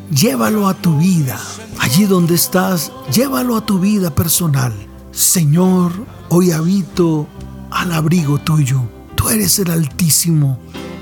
llévalo 0.10 0.68
a 0.68 0.74
tu 0.74 0.98
vida. 0.98 1.39
Allí 1.80 2.06
donde 2.06 2.36
estás, 2.36 2.92
llévalo 3.13 3.56
a 3.56 3.66
tu 3.66 3.80
vida 3.80 4.13
personal. 4.13 4.74
Señor, 5.12 5.92
hoy 6.30 6.52
habito 6.52 7.28
al 7.70 7.92
abrigo 7.92 8.39
tuyo. 8.39 8.82
Tú 9.16 9.30
eres 9.30 9.60
el 9.60 9.70
Altísimo, 9.70 10.58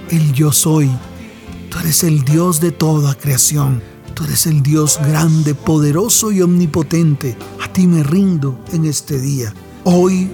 el 0.09 0.33
yo 0.33 0.51
soy. 0.51 0.91
Tú 1.71 1.79
eres 1.79 2.03
el 2.03 2.25
Dios 2.25 2.59
de 2.59 2.73
toda 2.73 3.15
creación. 3.15 3.81
Tú 4.13 4.25
eres 4.25 4.45
el 4.45 4.61
Dios 4.61 4.99
grande, 5.07 5.55
poderoso 5.55 6.29
y 6.29 6.41
omnipotente. 6.41 7.37
A 7.63 7.71
ti 7.71 7.87
me 7.87 8.03
rindo 8.03 8.59
en 8.73 8.83
este 8.83 9.17
día. 9.17 9.53
Hoy 9.85 10.29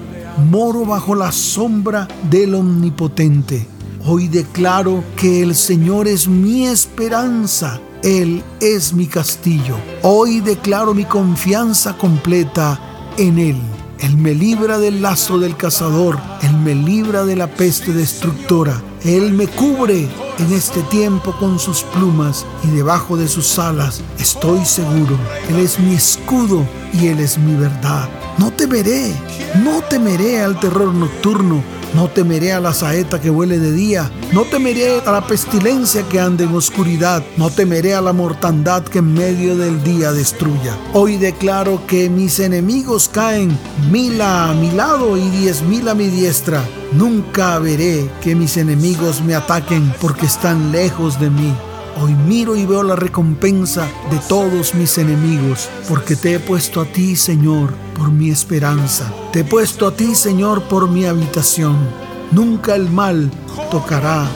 moro 0.50 0.84
bajo 0.84 1.13
la 1.13 1.32
sombra 1.32 2.08
del 2.28 2.56
omnipotente. 2.56 3.67
Hoy 4.04 4.28
declaro 4.28 5.04
que 5.15 5.43
el 5.43 5.54
Señor 5.54 6.08
es 6.08 6.28
mi 6.28 6.65
esperanza. 6.65 7.80
Él 8.02 8.43
es 8.60 8.93
mi 8.93 9.06
castillo. 9.06 9.78
Hoy 10.02 10.39
declaro 10.39 10.95
mi 10.95 11.06
confianza 11.06 11.95
completa 12.00 13.13
en 13.15 13.38
Él. 13.38 13.58
Él 14.00 14.17
me 14.17 14.34
libra 14.34 14.80
del 14.80 15.04
lazo 15.04 15.38
del 15.38 15.56
cazador. 15.56 16.17
Él 16.41 16.58
me 16.58 16.73
libra 16.73 17.26
de 17.26 17.36
la 17.36 17.45
peste 17.45 17.93
destructora. 17.93 18.82
Él 19.04 19.34
me 19.34 19.45
cubre 19.45 20.10
en 20.39 20.54
este 20.54 20.82
tiempo 20.84 21.32
con 21.39 21.60
sus 21.60 21.84
plumas 21.84 22.45
y 22.63 22.67
debajo 22.67 23.17
de 23.17 23.28
sus 23.28 23.58
alas 23.60 24.02
estoy 24.19 24.63
seguro. 24.65 25.17
Él 25.50 25.58
es 25.58 25.80
mi 25.80 25.95
escudo 25.95 26.67
y 26.93 27.08
Él 27.08 27.19
es 27.19 27.38
mi 27.38 27.56
verdad. 27.56 28.10
No 28.38 28.52
temeré, 28.52 29.13
no 29.63 29.82
temeré 29.89 30.41
al 30.41 30.60
terror 30.60 30.93
nocturno 30.93 31.63
no 31.93 32.10
temeré 32.10 32.54
a 32.54 32.60
la 32.60 32.73
saeta 32.73 33.19
que 33.19 33.30
huele 33.30 33.60
de 33.60 33.71
día, 33.71 34.12
no 34.34 34.43
temeré 34.43 35.02
a 35.06 35.12
la 35.12 35.26
pestilencia 35.26 36.08
que 36.08 36.19
ande 36.19 36.43
en 36.43 36.56
oscuridad, 36.56 37.23
no 37.38 37.50
temeré 37.50 37.95
a 37.95 38.02
la 38.02 38.13
mortandad 38.13 38.84
que 38.84 39.00
en 39.00 39.13
medio 39.13 39.58
del 39.58 39.84
día 39.84 40.12
destruya. 40.12 40.78
Hoy 40.93 41.17
declaro 41.17 41.82
que 41.88 42.10
mis 42.10 42.39
enemigos 42.39 43.10
caen 43.10 43.58
mil 43.91 44.21
a 44.21 44.54
mi 44.54 44.71
lado 44.71 45.17
y 45.17 45.28
diez 45.30 45.62
mil 45.63 45.88
a 45.89 45.95
mi 45.95 46.08
diestra. 46.08 46.63
Nunca 46.93 47.58
veré 47.60 48.10
que 48.21 48.36
mis 48.36 48.58
enemigos 48.58 49.21
me 49.21 49.36
ataquen 49.36 49.93
porque 50.02 50.26
están 50.26 50.71
lejos 50.71 51.19
de 51.19 51.30
mí. 51.30 51.54
Hoy 52.00 52.14
miro 52.14 52.56
y 52.56 52.66
veo 52.66 52.84
la 52.84 52.96
recompensa 52.96 53.88
de 54.12 54.20
todos 54.30 54.76
mis 54.76 55.00
enemigos, 55.00 55.68
porque 55.90 56.16
te 56.16 56.36
he 56.36 56.40
puesto 56.40 56.82
a 56.82 56.86
ti, 56.86 57.16
Señor, 57.16 57.74
por 57.96 58.12
mi 58.12 58.30
esperanza. 58.30 59.12
Te 59.34 59.40
he 59.40 59.44
puesto 59.44 59.88
a 59.88 59.96
ti, 59.96 60.13
Señor, 60.13 60.62
por 60.63 60.88
mi 60.88 61.06
habitación. 61.06 61.76
Nunca 62.32 62.76
el 62.76 62.90
mal 62.90 63.32
tocará 63.71 64.28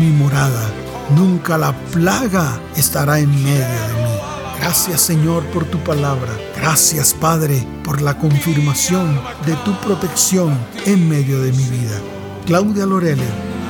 mi 0.00 0.08
morada. 0.10 0.70
Nunca 1.14 1.58
la 1.58 1.76
plaga 1.92 2.58
estará 2.74 3.18
en 3.18 3.30
medio 3.30 3.58
de 3.58 4.02
mí. 4.02 4.14
Gracias, 4.60 5.02
Señor, 5.02 5.44
por 5.46 5.66
tu 5.66 5.78
palabra. 5.80 6.32
Gracias, 6.56 7.12
Padre, 7.12 7.66
por 7.84 8.00
la 8.00 8.16
confirmación 8.18 9.20
de 9.44 9.54
tu 9.56 9.78
protección 9.80 10.56
en 10.86 11.06
medio 11.06 11.42
de 11.42 11.52
mi 11.52 11.64
vida. 11.64 12.00
Claudia 12.46 12.86
Lorele, 12.86 13.26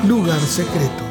lugar 0.07 0.41
secreto. 0.41 1.04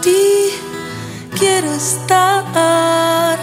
Ti 0.00 0.50
quiero 1.38 1.72
estar. 1.72 3.38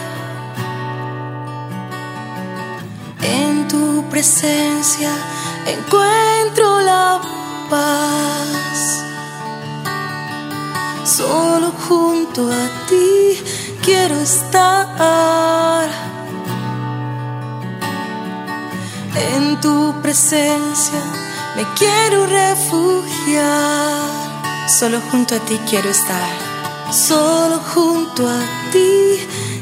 En 3.22 3.68
tu 3.68 4.04
presencia 4.10 5.12
encuentro 5.66 6.82
la 6.82 7.22
paz. 7.70 9.04
Solo 11.04 11.72
junto 11.88 12.52
a 12.52 12.66
ti 12.90 13.38
quiero 13.84 14.16
estar. 14.16 15.90
En 19.32 19.60
tu 19.62 19.94
presencia 20.02 21.02
me 21.56 21.64
quiero 21.76 22.26
refugiar. 22.26 23.65
Solo 24.86 25.02
junto 25.10 25.34
a 25.34 25.40
ti 25.40 25.58
quiero 25.68 25.90
estar. 25.90 26.30
Solo 26.92 27.60
junto 27.74 28.28
a 28.28 28.40
ti 28.72 29.18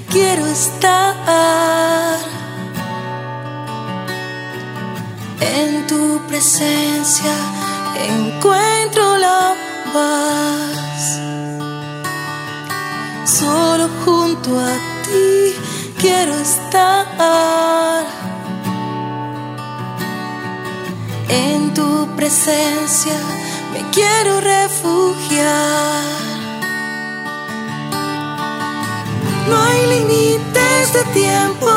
quiero 0.09 0.45
estar. 0.45 2.19
En 5.39 5.88
tu 5.88 6.19
presencia 6.28 7.34
encuentro 7.95 9.17
la 9.17 9.55
paz. 9.93 11.21
Solo 13.24 13.88
junto 14.03 14.59
a 14.59 14.74
ti 15.05 15.55
quiero 16.01 16.34
estar. 16.34 18.05
En 21.30 21.74
tu 21.74 22.13
presencia 22.17 23.17
me 23.74 23.89
quiero 23.91 24.39
refugiar. 24.39 26.03
No 29.49 29.55
hay 29.61 29.80
límites 29.88 30.93
de 30.93 31.03
tiempo 31.13 31.69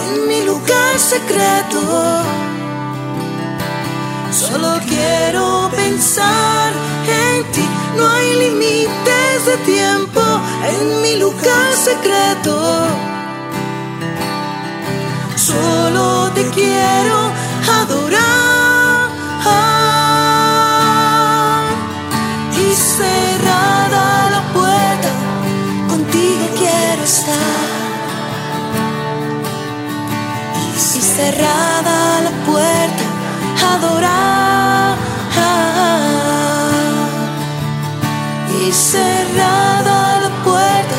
en 0.00 0.28
mi 0.28 0.42
lugar 0.42 0.98
secreto. 0.98 1.80
Solo 4.30 4.80
quiero 4.88 5.70
pensar 5.74 6.72
en 7.06 7.44
ti. 7.52 7.66
No 7.96 8.08
hay 8.08 8.34
límites 8.44 9.46
de 9.46 9.56
tiempo 9.58 10.22
en 10.72 11.02
mi 11.02 11.16
lugar 11.16 11.72
secreto. 11.72 12.54
Solo 15.36 16.30
te 16.34 16.42
quiero 16.50 17.30
adorar. 17.80 18.43
Cerrada 22.96 24.30
la 24.30 24.42
puerta, 24.52 25.10
contigo 25.88 26.46
quiero 26.58 27.02
estar. 27.02 27.64
Y 30.96 31.00
cerrada 31.00 32.20
la 32.26 32.32
puerta, 32.48 33.04
adorar. 33.72 34.96
Y 38.60 38.72
cerrada 38.72 40.20
la 40.24 40.30
puerta, 40.44 40.96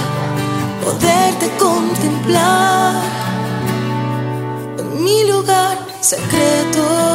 poderte 0.83 1.47
contemplar 1.57 3.01
en 4.79 5.03
mi 5.03 5.23
lugar 5.31 5.77
secreto. 6.01 7.14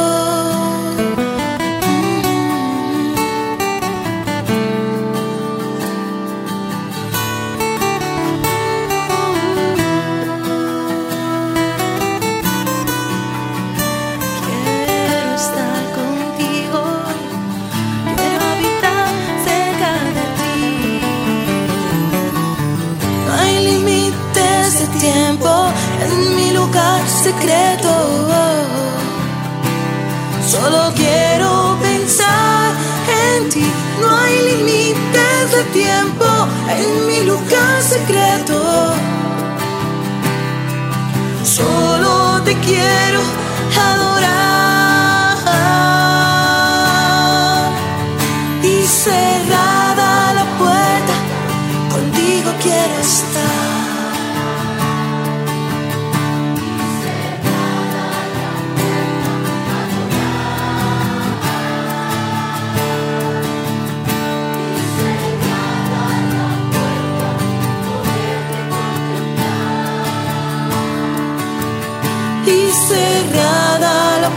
Secreto. 27.31 27.93
Solo 30.47 30.91
quiero 30.95 31.77
pensar 31.81 32.73
en 33.23 33.49
ti, 33.49 33.65
no 34.01 34.07
hay 34.17 34.35
límites 34.49 35.51
de 35.55 35.63
tiempo 35.81 36.25
en 36.77 37.07
mi 37.07 37.23
lugar 37.23 37.81
secreto. 37.81 38.57
Solo 41.43 42.41
te 42.43 42.53
quiero 42.67 43.21
adorar 43.89 44.00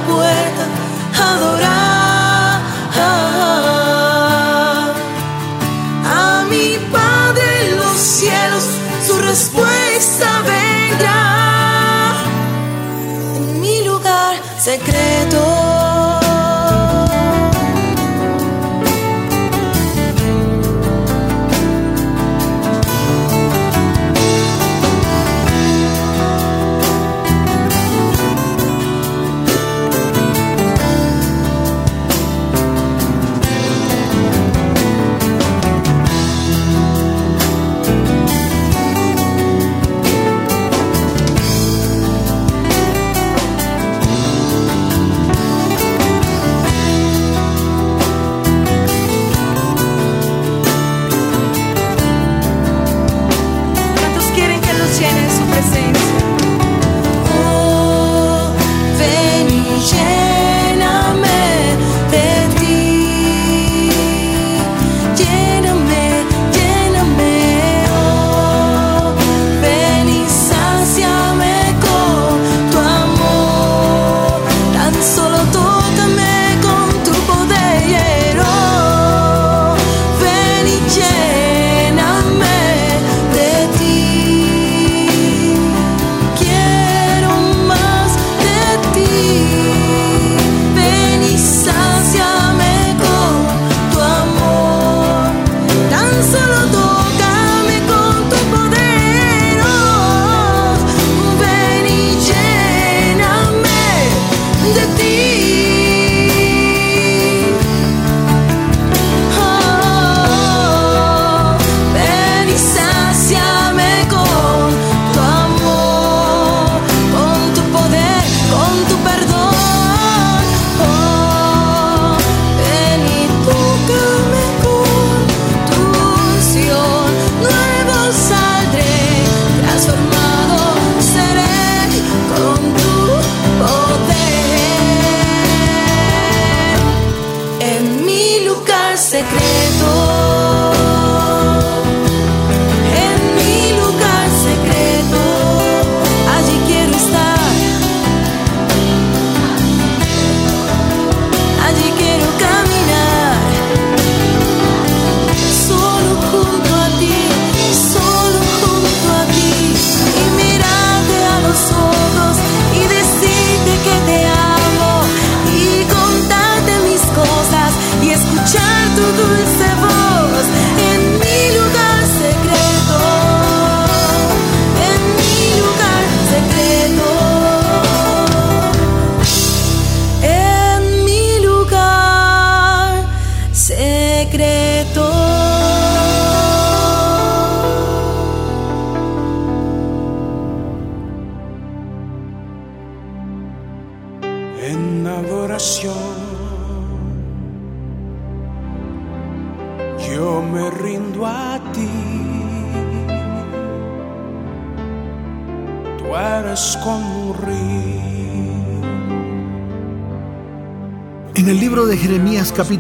puerta, 0.06 0.64
adorar 1.30 2.60
a 6.06 6.44
mi 6.48 6.78
Padre 6.92 7.42
en 7.68 7.76
los 7.78 7.96
cielos, 7.98 8.64
su 9.06 9.18
respuesta 9.18 10.42
vendrá 10.42 12.16
en 13.36 13.60
mi 13.60 13.84
lugar 13.84 14.36
secreto. 14.58 15.53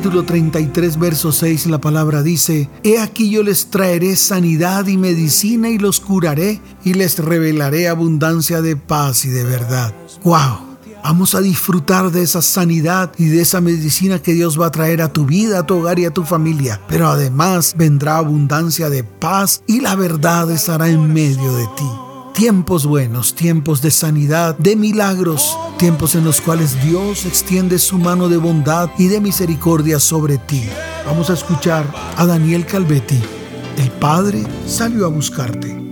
Capítulo 0.04 0.26
33 0.26 0.98
verso 0.98 1.32
6 1.32 1.68
la 1.68 1.80
palabra 1.80 2.22
dice, 2.22 2.68
He 2.82 2.98
aquí 2.98 3.30
yo 3.30 3.42
les 3.42 3.70
traeré 3.70 4.16
sanidad 4.16 4.86
y 4.86 4.98
medicina 4.98 5.70
y 5.70 5.78
los 5.78 5.98
curaré 5.98 6.60
y 6.84 6.92
les 6.92 7.18
revelaré 7.18 7.88
abundancia 7.88 8.60
de 8.60 8.76
paz 8.76 9.24
y 9.24 9.30
de 9.30 9.44
verdad. 9.44 9.94
¡Wow! 10.22 10.76
Vamos 11.02 11.34
a 11.34 11.40
disfrutar 11.40 12.10
de 12.10 12.20
esa 12.20 12.42
sanidad 12.42 13.12
y 13.16 13.28
de 13.28 13.40
esa 13.40 13.62
medicina 13.62 14.18
que 14.18 14.34
Dios 14.34 14.60
va 14.60 14.66
a 14.66 14.72
traer 14.72 15.00
a 15.00 15.10
tu 15.10 15.24
vida, 15.24 15.60
a 15.60 15.66
tu 15.66 15.76
hogar 15.76 15.98
y 15.98 16.04
a 16.04 16.12
tu 16.12 16.24
familia. 16.24 16.82
Pero 16.86 17.08
además 17.08 17.74
vendrá 17.74 18.18
abundancia 18.18 18.90
de 18.90 19.04
paz 19.04 19.62
y 19.66 19.80
la 19.80 19.96
verdad 19.96 20.50
estará 20.50 20.90
en 20.90 21.14
medio 21.14 21.56
de 21.56 21.64
ti. 21.78 22.03
Tiempos 22.34 22.84
buenos, 22.84 23.36
tiempos 23.36 23.80
de 23.80 23.92
sanidad, 23.92 24.58
de 24.58 24.74
milagros, 24.74 25.56
tiempos 25.78 26.16
en 26.16 26.24
los 26.24 26.40
cuales 26.40 26.82
Dios 26.84 27.26
extiende 27.26 27.78
su 27.78 27.96
mano 27.96 28.28
de 28.28 28.38
bondad 28.38 28.90
y 28.98 29.06
de 29.06 29.20
misericordia 29.20 30.00
sobre 30.00 30.38
ti. 30.38 30.68
Vamos 31.06 31.30
a 31.30 31.34
escuchar 31.34 31.86
a 32.16 32.26
Daniel 32.26 32.66
Calvetti. 32.66 33.22
El 33.78 33.90
Padre 33.92 34.42
salió 34.66 35.06
a 35.06 35.10
buscarte. 35.10 35.83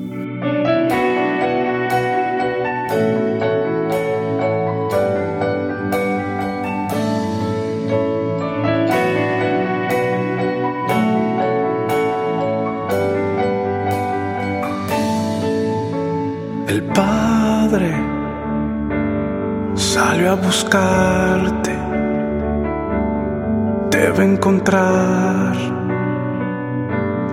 A 20.33 20.35
buscarte, 20.35 21.75
debe 23.91 24.25
encontrar. 24.25 25.55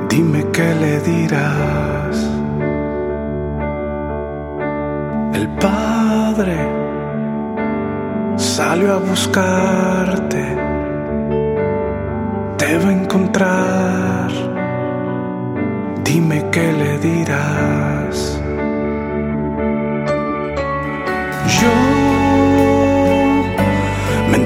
Dime 0.10 0.46
qué 0.52 0.76
le 0.84 1.00
dirás. 1.00 2.16
El 5.34 5.48
Padre 5.66 6.58
salió 8.36 8.96
a 8.96 8.98
buscarte, 8.98 10.44
debe 12.58 12.92
encontrar. 13.02 14.30
Dime 16.04 16.46
qué 16.52 16.74
le 16.74 16.98
dirás. 16.98 18.29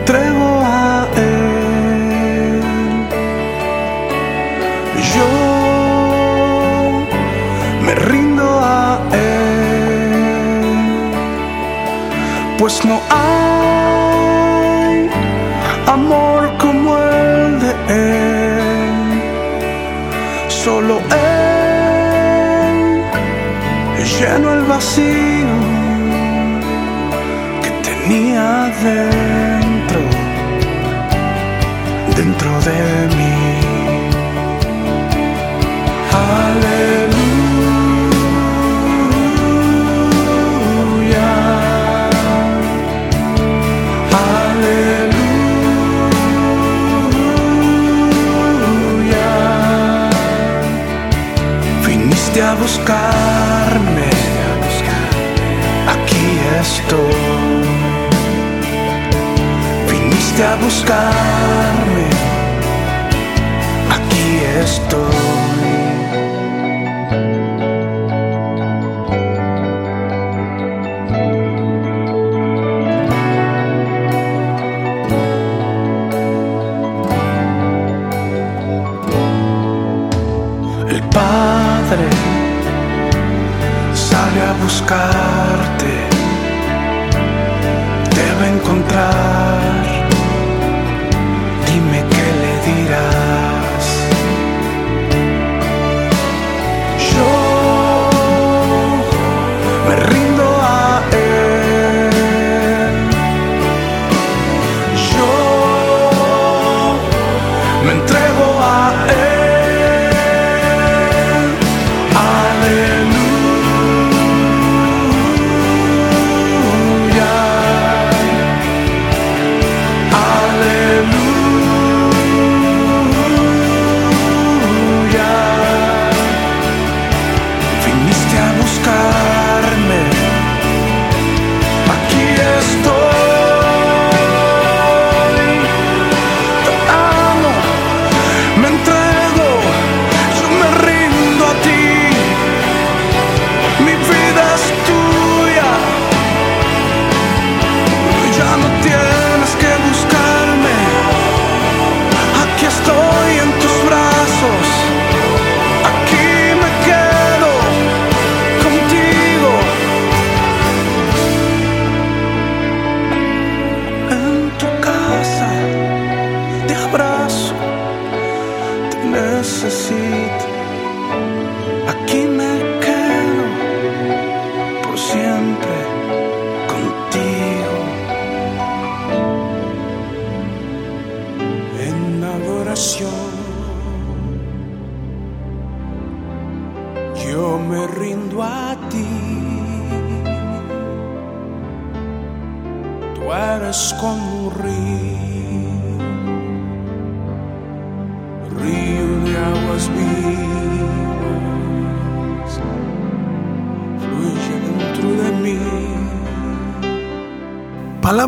Entrego 0.04 0.60
a 0.62 1.08
Él. 1.16 2.60
Yo 5.16 5.30
me 7.86 7.93
rindo 7.95 8.60
a 8.62 8.99
Él. 9.14 10.66
Pues 12.58 12.84
no 12.84 12.99
hay 13.10 15.10
amor 15.88 16.51
como 16.58 16.97
el 16.97 17.62
de 17.64 17.72
Él. 17.88 19.22
Solo 20.49 20.99
Él 20.99 21.14
llenó 24.20 24.54
el 24.54 24.64
vacío 24.64 25.56
que 27.64 27.70
tenía 27.88 28.45
dentro, 28.84 29.22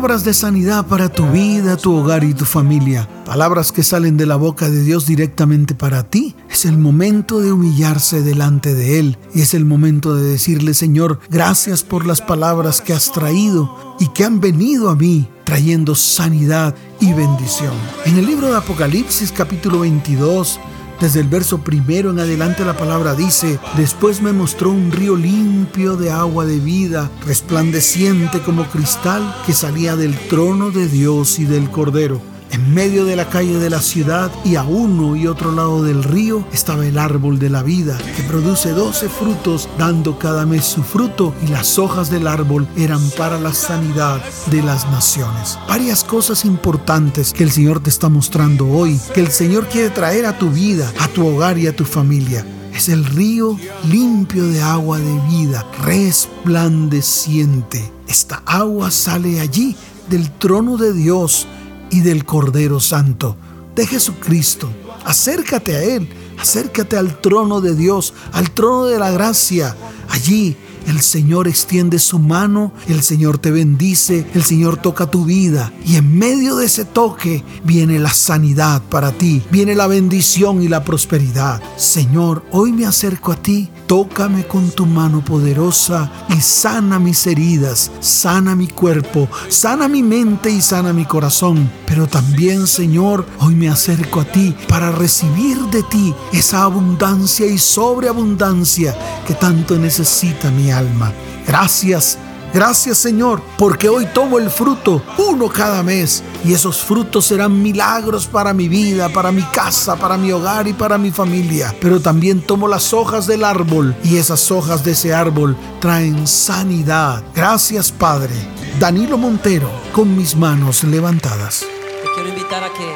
Palabras 0.06 0.24
de 0.24 0.34
sanidad 0.34 0.86
para 0.86 1.08
tu 1.08 1.26
vida, 1.32 1.76
tu 1.76 1.92
hogar 1.92 2.22
y 2.22 2.32
tu 2.32 2.44
familia. 2.44 3.08
Palabras 3.24 3.72
que 3.72 3.82
salen 3.82 4.16
de 4.16 4.24
la 4.24 4.36
boca 4.36 4.70
de 4.70 4.84
Dios 4.84 5.04
directamente 5.04 5.74
para 5.74 6.04
ti. 6.04 6.36
Es 6.48 6.64
el 6.64 6.78
momento 6.78 7.40
de 7.40 7.50
humillarse 7.50 8.22
delante 8.22 8.72
de 8.76 9.00
Él. 9.00 9.18
Y 9.34 9.40
es 9.40 9.52
el 9.52 9.64
momento 9.64 10.14
de 10.14 10.22
decirle, 10.22 10.74
Señor, 10.74 11.18
gracias 11.28 11.82
por 11.82 12.06
las 12.06 12.20
palabras 12.20 12.80
que 12.80 12.92
has 12.92 13.10
traído 13.10 13.96
y 13.98 14.06
que 14.10 14.22
han 14.22 14.38
venido 14.38 14.90
a 14.90 14.94
mí 14.94 15.28
trayendo 15.42 15.96
sanidad 15.96 16.76
y 17.00 17.12
bendición. 17.12 17.74
En 18.04 18.16
el 18.16 18.26
libro 18.26 18.46
de 18.46 18.58
Apocalipsis 18.58 19.32
capítulo 19.32 19.80
22, 19.80 20.60
desde 21.00 21.20
el 21.20 21.28
verso 21.28 21.58
primero 21.58 22.10
en 22.10 22.18
adelante 22.18 22.64
la 22.64 22.76
palabra 22.76 23.14
dice, 23.14 23.58
después 23.76 24.22
me 24.22 24.32
mostró 24.32 24.70
un 24.70 24.92
río 24.92 25.16
limpio 25.16 25.96
de 25.96 26.10
agua 26.10 26.46
de 26.46 26.58
vida, 26.58 27.10
resplandeciente 27.26 28.40
como 28.40 28.64
cristal, 28.66 29.34
que 29.44 29.52
salía 29.52 29.96
del 29.96 30.16
trono 30.28 30.70
de 30.70 30.88
Dios 30.88 31.38
y 31.38 31.44
del 31.44 31.70
Cordero. 31.70 32.35
En 32.52 32.72
medio 32.72 33.04
de 33.04 33.16
la 33.16 33.28
calle 33.28 33.58
de 33.58 33.70
la 33.70 33.80
ciudad 33.80 34.30
y 34.44 34.56
a 34.56 34.62
uno 34.62 35.16
y 35.16 35.26
otro 35.26 35.52
lado 35.52 35.82
del 35.82 36.04
río 36.04 36.46
estaba 36.52 36.86
el 36.86 36.98
árbol 36.98 37.38
de 37.38 37.50
la 37.50 37.62
vida, 37.62 37.98
que 38.16 38.22
produce 38.22 38.70
doce 38.70 39.08
frutos, 39.08 39.68
dando 39.78 40.18
cada 40.18 40.46
mes 40.46 40.64
su 40.64 40.82
fruto, 40.82 41.34
y 41.44 41.48
las 41.48 41.78
hojas 41.78 42.10
del 42.10 42.26
árbol 42.26 42.66
eran 42.76 43.00
para 43.16 43.40
la 43.40 43.52
sanidad 43.52 44.20
de 44.50 44.62
las 44.62 44.88
naciones. 44.90 45.58
Varias 45.68 46.04
cosas 46.04 46.44
importantes 46.44 47.32
que 47.32 47.42
el 47.42 47.50
Señor 47.50 47.82
te 47.82 47.90
está 47.90 48.08
mostrando 48.08 48.68
hoy, 48.68 48.98
que 49.12 49.20
el 49.20 49.30
Señor 49.30 49.66
quiere 49.66 49.90
traer 49.90 50.26
a 50.26 50.38
tu 50.38 50.50
vida, 50.50 50.92
a 51.00 51.08
tu 51.08 51.26
hogar 51.26 51.58
y 51.58 51.66
a 51.66 51.74
tu 51.74 51.84
familia. 51.84 52.46
es 52.74 52.90
el 52.90 53.06
río 53.06 53.56
limpio 53.88 54.46
de 54.48 54.60
agua 54.60 54.98
de 54.98 55.18
vida, 55.30 55.66
resplandeciente. 55.82 57.90
Esta 58.06 58.42
agua 58.44 58.90
sale 58.90 59.40
allí 59.40 59.74
del 60.10 60.30
trono 60.30 60.76
de 60.76 60.92
Dios 60.92 61.48
y 61.90 62.00
del 62.00 62.24
Cordero 62.24 62.80
Santo, 62.80 63.36
de 63.74 63.86
Jesucristo. 63.86 64.70
Acércate 65.04 65.76
a 65.76 65.82
Él, 65.82 66.08
acércate 66.38 66.96
al 66.96 67.20
trono 67.20 67.60
de 67.60 67.74
Dios, 67.74 68.14
al 68.32 68.50
trono 68.50 68.86
de 68.86 68.98
la 68.98 69.10
gracia. 69.10 69.76
Allí 70.08 70.56
el 70.86 71.00
Señor 71.00 71.48
extiende 71.48 71.98
su 71.98 72.18
mano, 72.20 72.72
el 72.86 73.02
Señor 73.02 73.38
te 73.38 73.50
bendice, 73.50 74.24
el 74.34 74.44
Señor 74.44 74.76
toca 74.76 75.10
tu 75.10 75.24
vida 75.24 75.72
y 75.84 75.96
en 75.96 76.16
medio 76.16 76.56
de 76.56 76.66
ese 76.66 76.84
toque 76.84 77.44
viene 77.64 77.98
la 77.98 78.14
sanidad 78.14 78.82
para 78.88 79.10
ti, 79.10 79.42
viene 79.50 79.74
la 79.74 79.88
bendición 79.88 80.62
y 80.62 80.68
la 80.68 80.84
prosperidad. 80.84 81.60
Señor, 81.76 82.44
hoy 82.52 82.72
me 82.72 82.86
acerco 82.86 83.32
a 83.32 83.36
ti, 83.36 83.68
tócame 83.86 84.46
con 84.46 84.70
tu 84.70 84.86
mano 84.86 85.24
poderosa 85.24 86.10
y 86.28 86.40
sana 86.40 86.98
mis 86.98 87.26
heridas, 87.26 87.90
sana 88.00 88.54
mi 88.54 88.66
cuerpo, 88.66 89.28
sana 89.48 89.88
mi 89.88 90.02
mente 90.02 90.50
y 90.50 90.60
sana 90.60 90.92
mi 90.92 91.04
corazón. 91.04 91.70
Pero 91.86 92.06
también, 92.06 92.66
Señor, 92.66 93.26
hoy 93.38 93.54
me 93.54 93.68
acerco 93.68 94.20
a 94.20 94.24
ti 94.24 94.54
para 94.68 94.90
recibir 94.90 95.58
de 95.70 95.82
ti 95.84 96.14
esa 96.32 96.62
abundancia 96.62 97.46
y 97.46 97.58
sobreabundancia 97.58 98.94
que 99.26 99.34
tanto 99.34 99.78
necesita 99.78 100.50
mi 100.50 100.70
alma. 100.70 101.12
Gracias, 101.46 102.18
gracias 102.56 102.96
Señor, 102.96 103.42
porque 103.58 103.90
hoy 103.90 104.06
tomo 104.06 104.38
el 104.38 104.48
fruto, 104.48 105.02
uno 105.18 105.50
cada 105.50 105.82
mes, 105.82 106.22
y 106.42 106.54
esos 106.54 106.82
frutos 106.82 107.26
serán 107.26 107.60
milagros 107.62 108.26
para 108.26 108.54
mi 108.54 108.66
vida, 108.66 109.10
para 109.10 109.30
mi 109.30 109.42
casa, 109.42 109.94
para 109.96 110.16
mi 110.16 110.32
hogar 110.32 110.66
y 110.66 110.72
para 110.72 110.96
mi 110.96 111.10
familia. 111.10 111.74
Pero 111.82 112.00
también 112.00 112.40
tomo 112.40 112.66
las 112.66 112.94
hojas 112.94 113.26
del 113.26 113.44
árbol 113.44 113.94
y 114.02 114.16
esas 114.16 114.50
hojas 114.50 114.82
de 114.82 114.92
ese 114.92 115.12
árbol 115.12 115.54
traen 115.80 116.26
sanidad. 116.26 117.22
Gracias 117.34 117.92
Padre. 117.92 118.34
Danilo 118.80 119.18
Montero, 119.18 119.70
con 119.92 120.16
mis 120.16 120.34
manos 120.34 120.82
levantadas. 120.82 121.60
Te 121.60 122.08
quiero 122.14 122.30
invitar 122.30 122.64
a 122.64 122.72
que 122.72 122.94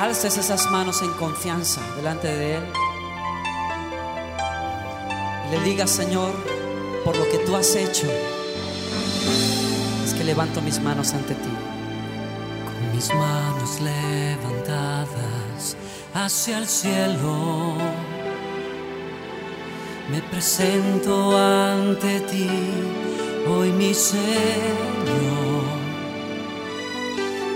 alces 0.00 0.36
esas 0.36 0.70
manos 0.70 1.02
en 1.02 1.10
confianza 1.14 1.80
delante 1.96 2.28
de 2.28 2.56
Él. 2.58 2.64
Y 5.48 5.50
le 5.56 5.64
digas, 5.64 5.90
Señor, 5.90 6.30
por 7.04 7.16
lo 7.16 7.28
que 7.28 7.38
tú 7.38 7.56
has 7.56 7.74
hecho, 7.74 8.06
levanto 10.24 10.60
mis 10.60 10.80
manos 10.80 11.12
ante 11.14 11.34
ti. 11.34 11.50
Con 12.66 12.94
mis 12.94 13.08
manos 13.14 13.80
levantadas 13.80 15.76
hacia 16.14 16.58
el 16.58 16.66
cielo, 16.66 17.76
me 20.10 20.20
presento 20.30 21.36
ante 21.36 22.20
ti, 22.20 22.48
hoy 23.48 23.72
mi 23.72 23.94
Señor, 23.94 24.22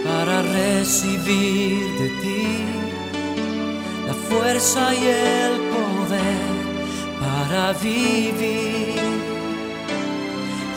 para 0.05 0.43
recibir 0.43 1.99
de 2.01 2.09
ti 2.23 2.65
la 4.07 4.15
fuerza 4.15 4.95
y 4.95 5.05
el 5.07 5.53
poder 5.75 6.57
para 7.21 7.73
vivir 7.75 9.06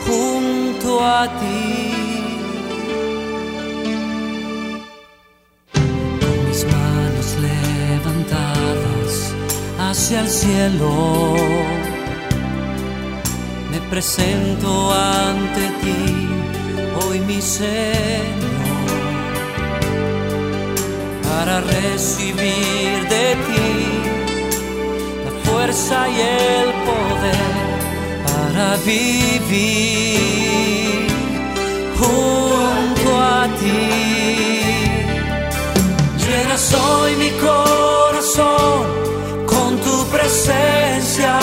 junto 0.10 0.90
a 1.04 1.22
ti. 1.40 1.94
Con 6.22 6.38
mis 6.48 6.62
manos 6.76 7.28
levantadas 7.48 9.14
hacia 9.80 10.22
el 10.22 10.30
cielo, 10.30 10.92
me 13.72 13.80
presento 13.92 14.70
ante 14.94 15.64
ti, 15.82 16.04
hoy 17.00 17.20
mi 17.30 17.42
Señor, 17.42 18.88
para 21.28 21.62
recibir 21.62 22.96
de 23.16 23.28
ti 23.48 23.72
la 25.26 25.32
fuerza 25.46 25.98
y 26.10 26.18
el 26.22 26.70
poder 26.88 27.59
para 28.60 28.76
vivir 28.78 30.28
junto 31.98 33.10
a 33.18 33.48
ti. 33.58 34.62
Llenas 36.18 36.74
hoy 36.74 37.16
mi 37.16 37.30
corazón 37.48 38.84
con 39.46 39.78
tu 39.78 40.06
presencia, 40.08 41.40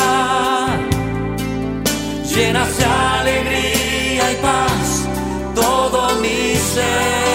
llenas 2.35 2.77
de 2.77 2.85
alegría 2.85 4.33
y 4.33 4.37
paz 4.43 5.09
todo 5.55 6.17
mi 6.21 6.55
ser. 6.75 7.26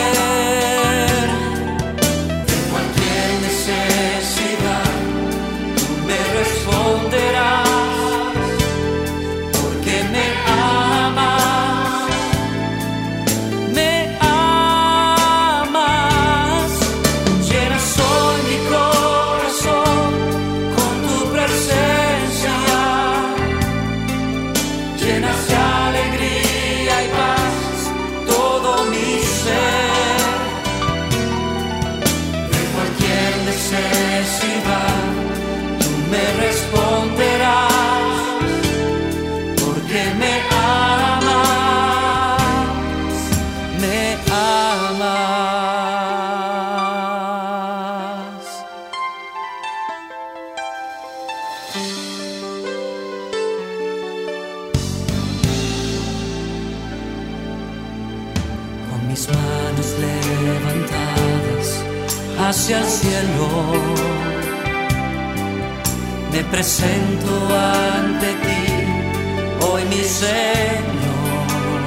Señor, 70.22 71.82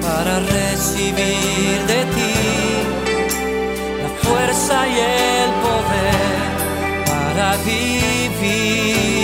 para 0.00 0.40
recibir 0.40 1.76
de 1.86 2.00
ti 2.14 2.34
la 4.02 4.08
fuerza 4.22 4.88
y 4.88 4.96
el 5.00 5.50
poder 5.66 6.50
para 7.06 7.56
vivir 7.58 9.19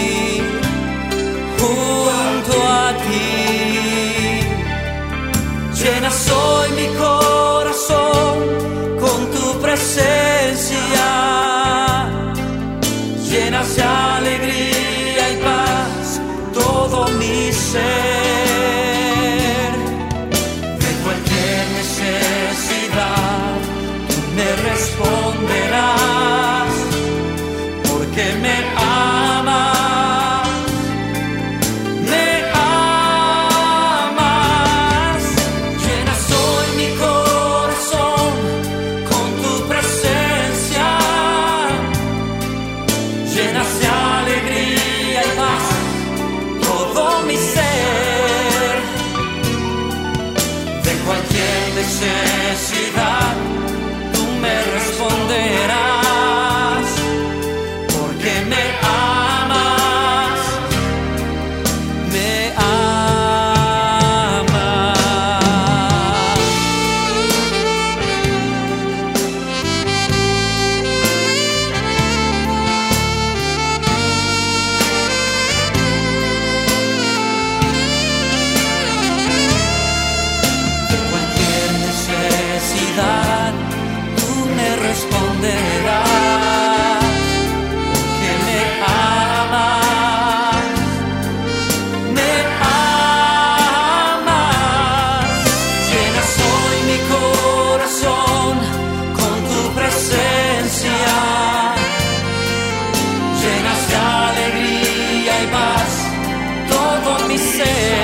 say. 107.56 107.95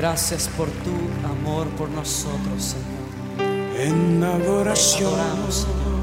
Gracias 0.00 0.48
por 0.56 0.66
tu 0.66 0.96
amor 1.28 1.66
por 1.76 1.90
nosotros, 1.90 2.74
Señor. 2.74 2.88
en 3.78 4.24
adoración. 4.24 5.12
adoramos, 5.12 5.66
Señor. 5.66 6.00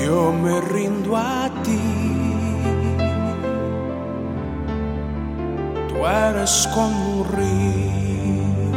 Yo 0.00 0.32
me 0.32 0.60
rindo 0.62 1.16
a 1.16 1.48
ti. 1.62 1.78
Tú 5.90 6.04
eres 6.04 6.68
como 6.74 7.20
un 7.20 7.26
río, 7.36 8.72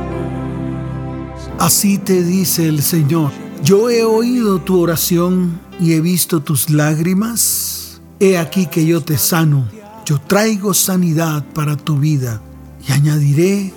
Así 1.61 1.99
te 1.99 2.25
dice 2.25 2.67
el 2.67 2.83
Señor. 2.83 3.31
Yo 3.63 3.91
he 3.91 4.03
oído 4.03 4.59
tu 4.59 4.81
oración 4.81 5.70
y 5.81 5.95
he 5.95 6.01
visto 6.01 6.43
tus 6.43 6.71
lágrimas. 6.71 8.01
He 8.21 8.39
aquí 8.39 8.67
que 8.67 8.85
yo 8.85 9.03
te 9.03 9.17
sano. 9.17 9.67
Yo 10.05 10.21
traigo 10.21 10.75
sanidad 10.75 11.45
para 11.55 11.77
tu 11.77 11.99
vida 11.99 12.43
y 12.87 12.93
añadiré 12.93 13.73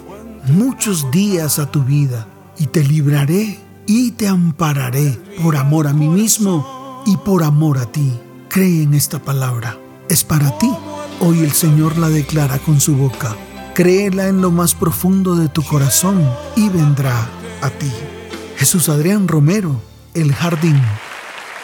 muchos 0.48 1.10
días 1.12 1.60
a 1.60 1.72
tu 1.72 1.84
vida 1.84 2.28
y 2.58 2.68
te 2.68 2.84
libraré 2.84 3.60
y 3.86 4.12
te 4.12 4.28
ampararé 4.28 5.20
por 5.42 5.56
amor 5.56 5.88
a 5.88 5.94
mí 5.94 6.10
mismo 6.10 7.04
y 7.06 7.18
por 7.18 7.44
amor 7.44 7.78
a 7.78 7.86
ti. 7.92 8.12
Cree 8.50 8.84
en 8.84 8.94
esta 8.94 9.20
palabra. 9.20 9.78
Es 10.10 10.24
para 10.24 10.58
ti. 10.58 10.72
Hoy 11.20 11.40
el 11.40 11.52
Señor 11.52 11.98
la 11.98 12.10
declara 12.10 12.60
con 12.60 12.82
su 12.82 12.96
boca. 12.96 13.36
Créela 13.74 14.28
en 14.28 14.42
lo 14.42 14.52
más 14.52 14.76
profundo 14.76 15.36
de 15.36 15.48
tu 15.48 15.64
corazón 15.64 16.30
y 16.56 16.70
vendrá 16.70 17.30
a 17.62 17.70
ti. 17.70 17.92
Jesús 18.58 18.90
Adrián 18.90 19.28
Romero, 19.28 19.82
El 20.14 20.34
Jardín. 20.34 20.80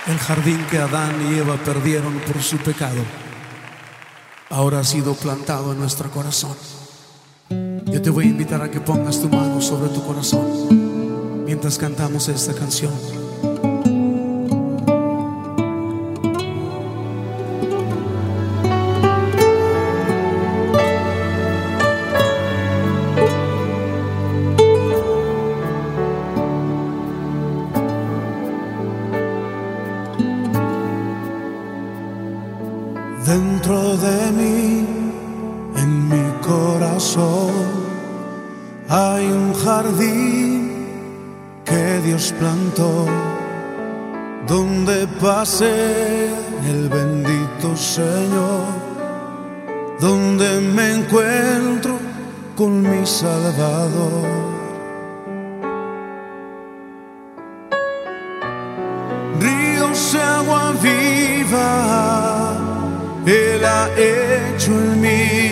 El 0.08 0.18
jardín 0.18 0.66
que 0.72 0.78
Adán 0.78 1.16
y 1.30 1.38
Eva 1.38 1.58
perdieron 1.58 2.20
por 2.20 2.41
su 2.41 2.58
pecado, 2.58 3.02
ahora 4.50 4.80
ha 4.80 4.84
sido 4.84 5.14
plantado 5.14 5.74
en 5.74 5.80
nuestro 5.80 6.10
corazón. 6.10 6.56
Yo 7.86 8.02
te 8.02 8.10
voy 8.10 8.26
a 8.26 8.30
invitar 8.30 8.62
a 8.62 8.72
que 8.72 8.80
pongas 8.80 9.22
tu 9.22 9.30
mano 9.30 9.62
sobre 9.62 9.89
tu 9.89 10.06
corazón 10.06 11.45
mientras 11.45 11.78
cantamos 11.78 12.28
esta 12.30 12.54
canción. 12.54 13.18
Jardín 39.90 40.70
que 41.66 42.02
Dios 42.06 42.34
plantó, 42.40 43.06
donde 44.48 45.08
pase 45.22 46.30
el 46.68 46.90
bendito 46.90 47.76
Señor, 47.76 48.66
donde 50.00 50.62
me 50.62 50.96
encuentro 50.96 52.00
con 52.56 52.82
mi 52.82 53.06
Salvador. 53.06 54.50
ríos 59.40 60.14
de 60.14 60.22
agua 60.22 60.74
viva, 60.82 62.58
Él 63.26 63.64
ha 63.64 63.90
hecho 63.98 64.72
en 64.72 65.02
mí 65.02 65.49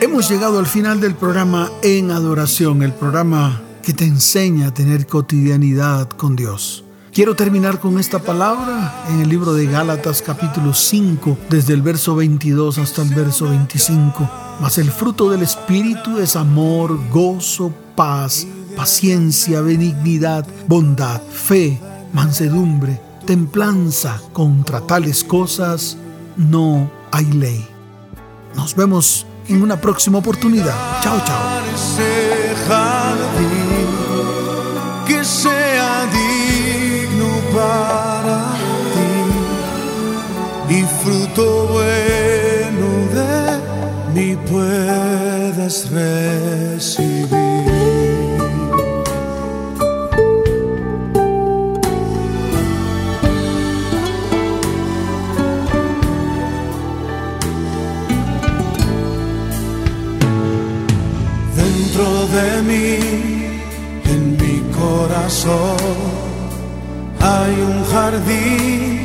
Hemos 0.00 0.28
llegado 0.28 0.58
al 0.58 0.66
final 0.66 1.00
del 1.00 1.14
programa 1.14 1.70
En 1.82 2.10
Adoración, 2.10 2.82
el 2.82 2.92
programa 2.92 3.60
que 3.82 3.92
te 3.92 4.04
enseña 4.04 4.68
a 4.68 4.74
tener 4.74 5.06
cotidianidad 5.06 6.08
con 6.08 6.34
Dios. 6.34 6.84
Quiero 7.12 7.36
terminar 7.36 7.78
con 7.78 8.00
esta 8.00 8.18
palabra 8.18 9.04
en 9.10 9.20
el 9.20 9.28
libro 9.28 9.54
de 9.54 9.66
Gálatas 9.66 10.22
capítulo 10.22 10.74
5, 10.74 11.38
desde 11.50 11.74
el 11.74 11.82
verso 11.82 12.16
22 12.16 12.78
hasta 12.78 13.02
el 13.02 13.14
verso 13.14 13.48
25. 13.48 14.28
Mas 14.60 14.78
el 14.78 14.90
fruto 14.90 15.30
del 15.30 15.42
Espíritu 15.42 16.18
es 16.18 16.34
amor, 16.34 16.98
gozo, 17.10 17.72
paz, 17.94 18.46
paciencia, 18.76 19.60
benignidad, 19.60 20.44
bondad, 20.66 21.22
fe, 21.22 21.78
mansedumbre, 22.12 23.00
templanza. 23.24 24.20
Contra 24.32 24.80
tales 24.80 25.22
cosas 25.22 25.98
no 26.36 26.90
hay 27.10 27.26
ley. 27.26 27.66
Nos 28.54 28.74
vemos 28.74 29.26
en 29.48 29.62
una 29.62 29.80
próxima 29.80 30.18
oportunidad. 30.18 30.74
Chao, 31.02 31.20
chao. 31.24 31.62
que 35.06 35.24
sea 35.24 36.06
digno 36.06 37.28
para 37.54 38.54
ti 40.68 40.74
y 40.74 40.82
fruto 41.02 41.66
bueno 41.68 42.88
de 43.14 43.60
mí 44.14 44.36
puedas 44.50 45.90
recibir. 45.90 47.13
En 62.74 64.36
mi 64.40 64.56
corazón, 64.72 65.76
hay 67.20 67.52
un 67.70 67.84
jardín 67.92 69.04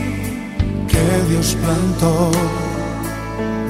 que 0.88 1.06
Dios 1.30 1.56
plantó, 1.64 2.32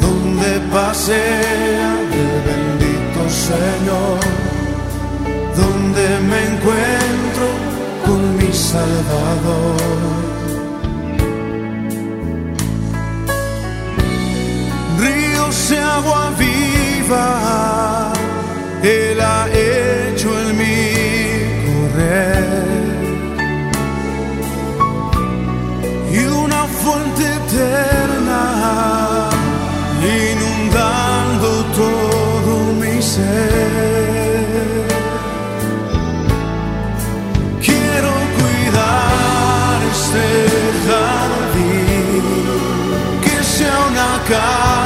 donde 0.01 0.49
pasea 0.71 1.91
el 2.21 2.31
bendito 2.49 3.21
Señor, 3.49 4.19
donde 5.61 6.05
me 6.29 6.39
encuentro 6.51 7.47
con 8.05 8.21
mi 8.37 8.51
Salvador. 8.53 10.09
ríos 14.99 15.69
de 15.69 15.79
agua 15.79 16.31
viva, 16.37 18.13
Él 18.83 19.19
ha 19.21 19.47
Y 26.11 26.25
una 26.25 26.63
fuente 26.65 27.23
eterna, 27.23 28.43
inundando 30.01 31.49
todo 31.75 32.53
mi 32.81 32.99
ser. 32.99 33.29
Quiero 37.61 38.11
cuidar 38.39 39.77
este 39.93 40.25
jardín 40.87 42.23
que 43.23 43.35
sea 43.43 43.77
una 43.91 44.11
casa 44.27 44.78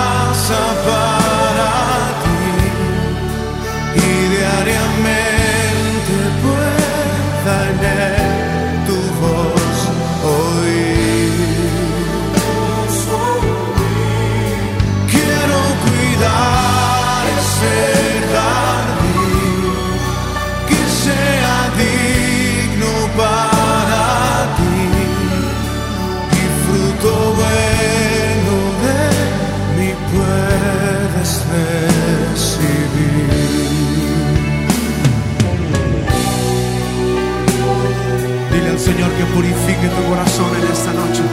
que 39.18 39.26
purifique 39.34 39.88
tu 39.90 40.04
corazón 40.10 40.50
en 40.56 40.72
esta 40.72 40.94
noche, 40.94 41.24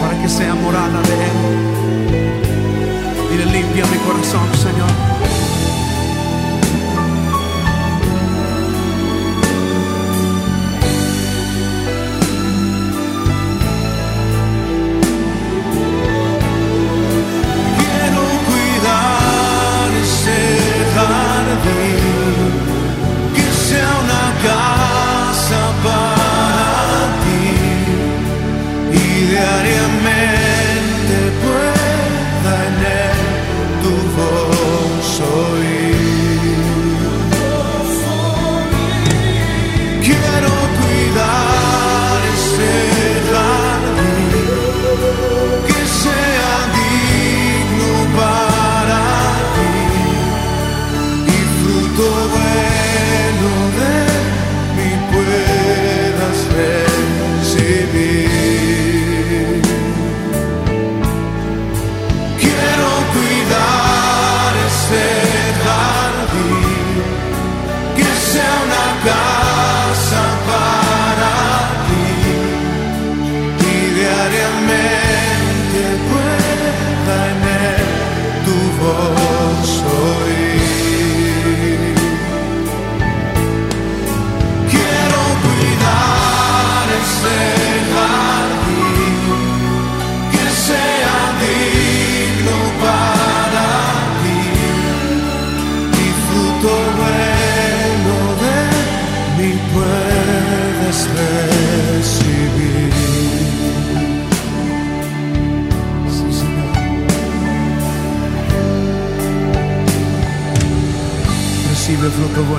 para 0.00 0.20
que 0.20 0.28
sea 0.28 0.54
morada 0.54 1.00
de 1.02 1.14
Él. 1.28 1.36
Dile, 3.30 3.46
limpia 3.46 3.84
mi 3.86 3.98
corazón, 3.98 4.48
Señor. 4.56 4.90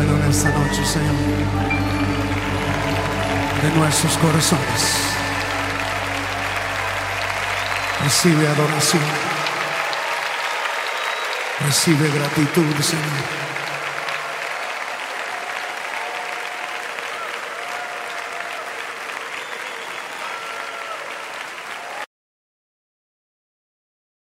en 0.10 0.30
esta 0.30 0.50
noche, 0.50 0.86
Señor, 0.86 1.16
de 3.62 3.80
nuestros 3.80 4.18
corazones. 4.18 4.82
Recibe 8.04 8.48
adoración, 8.48 9.02
recibe 11.66 12.10
gratitud, 12.12 12.82
Señor. 12.82 13.44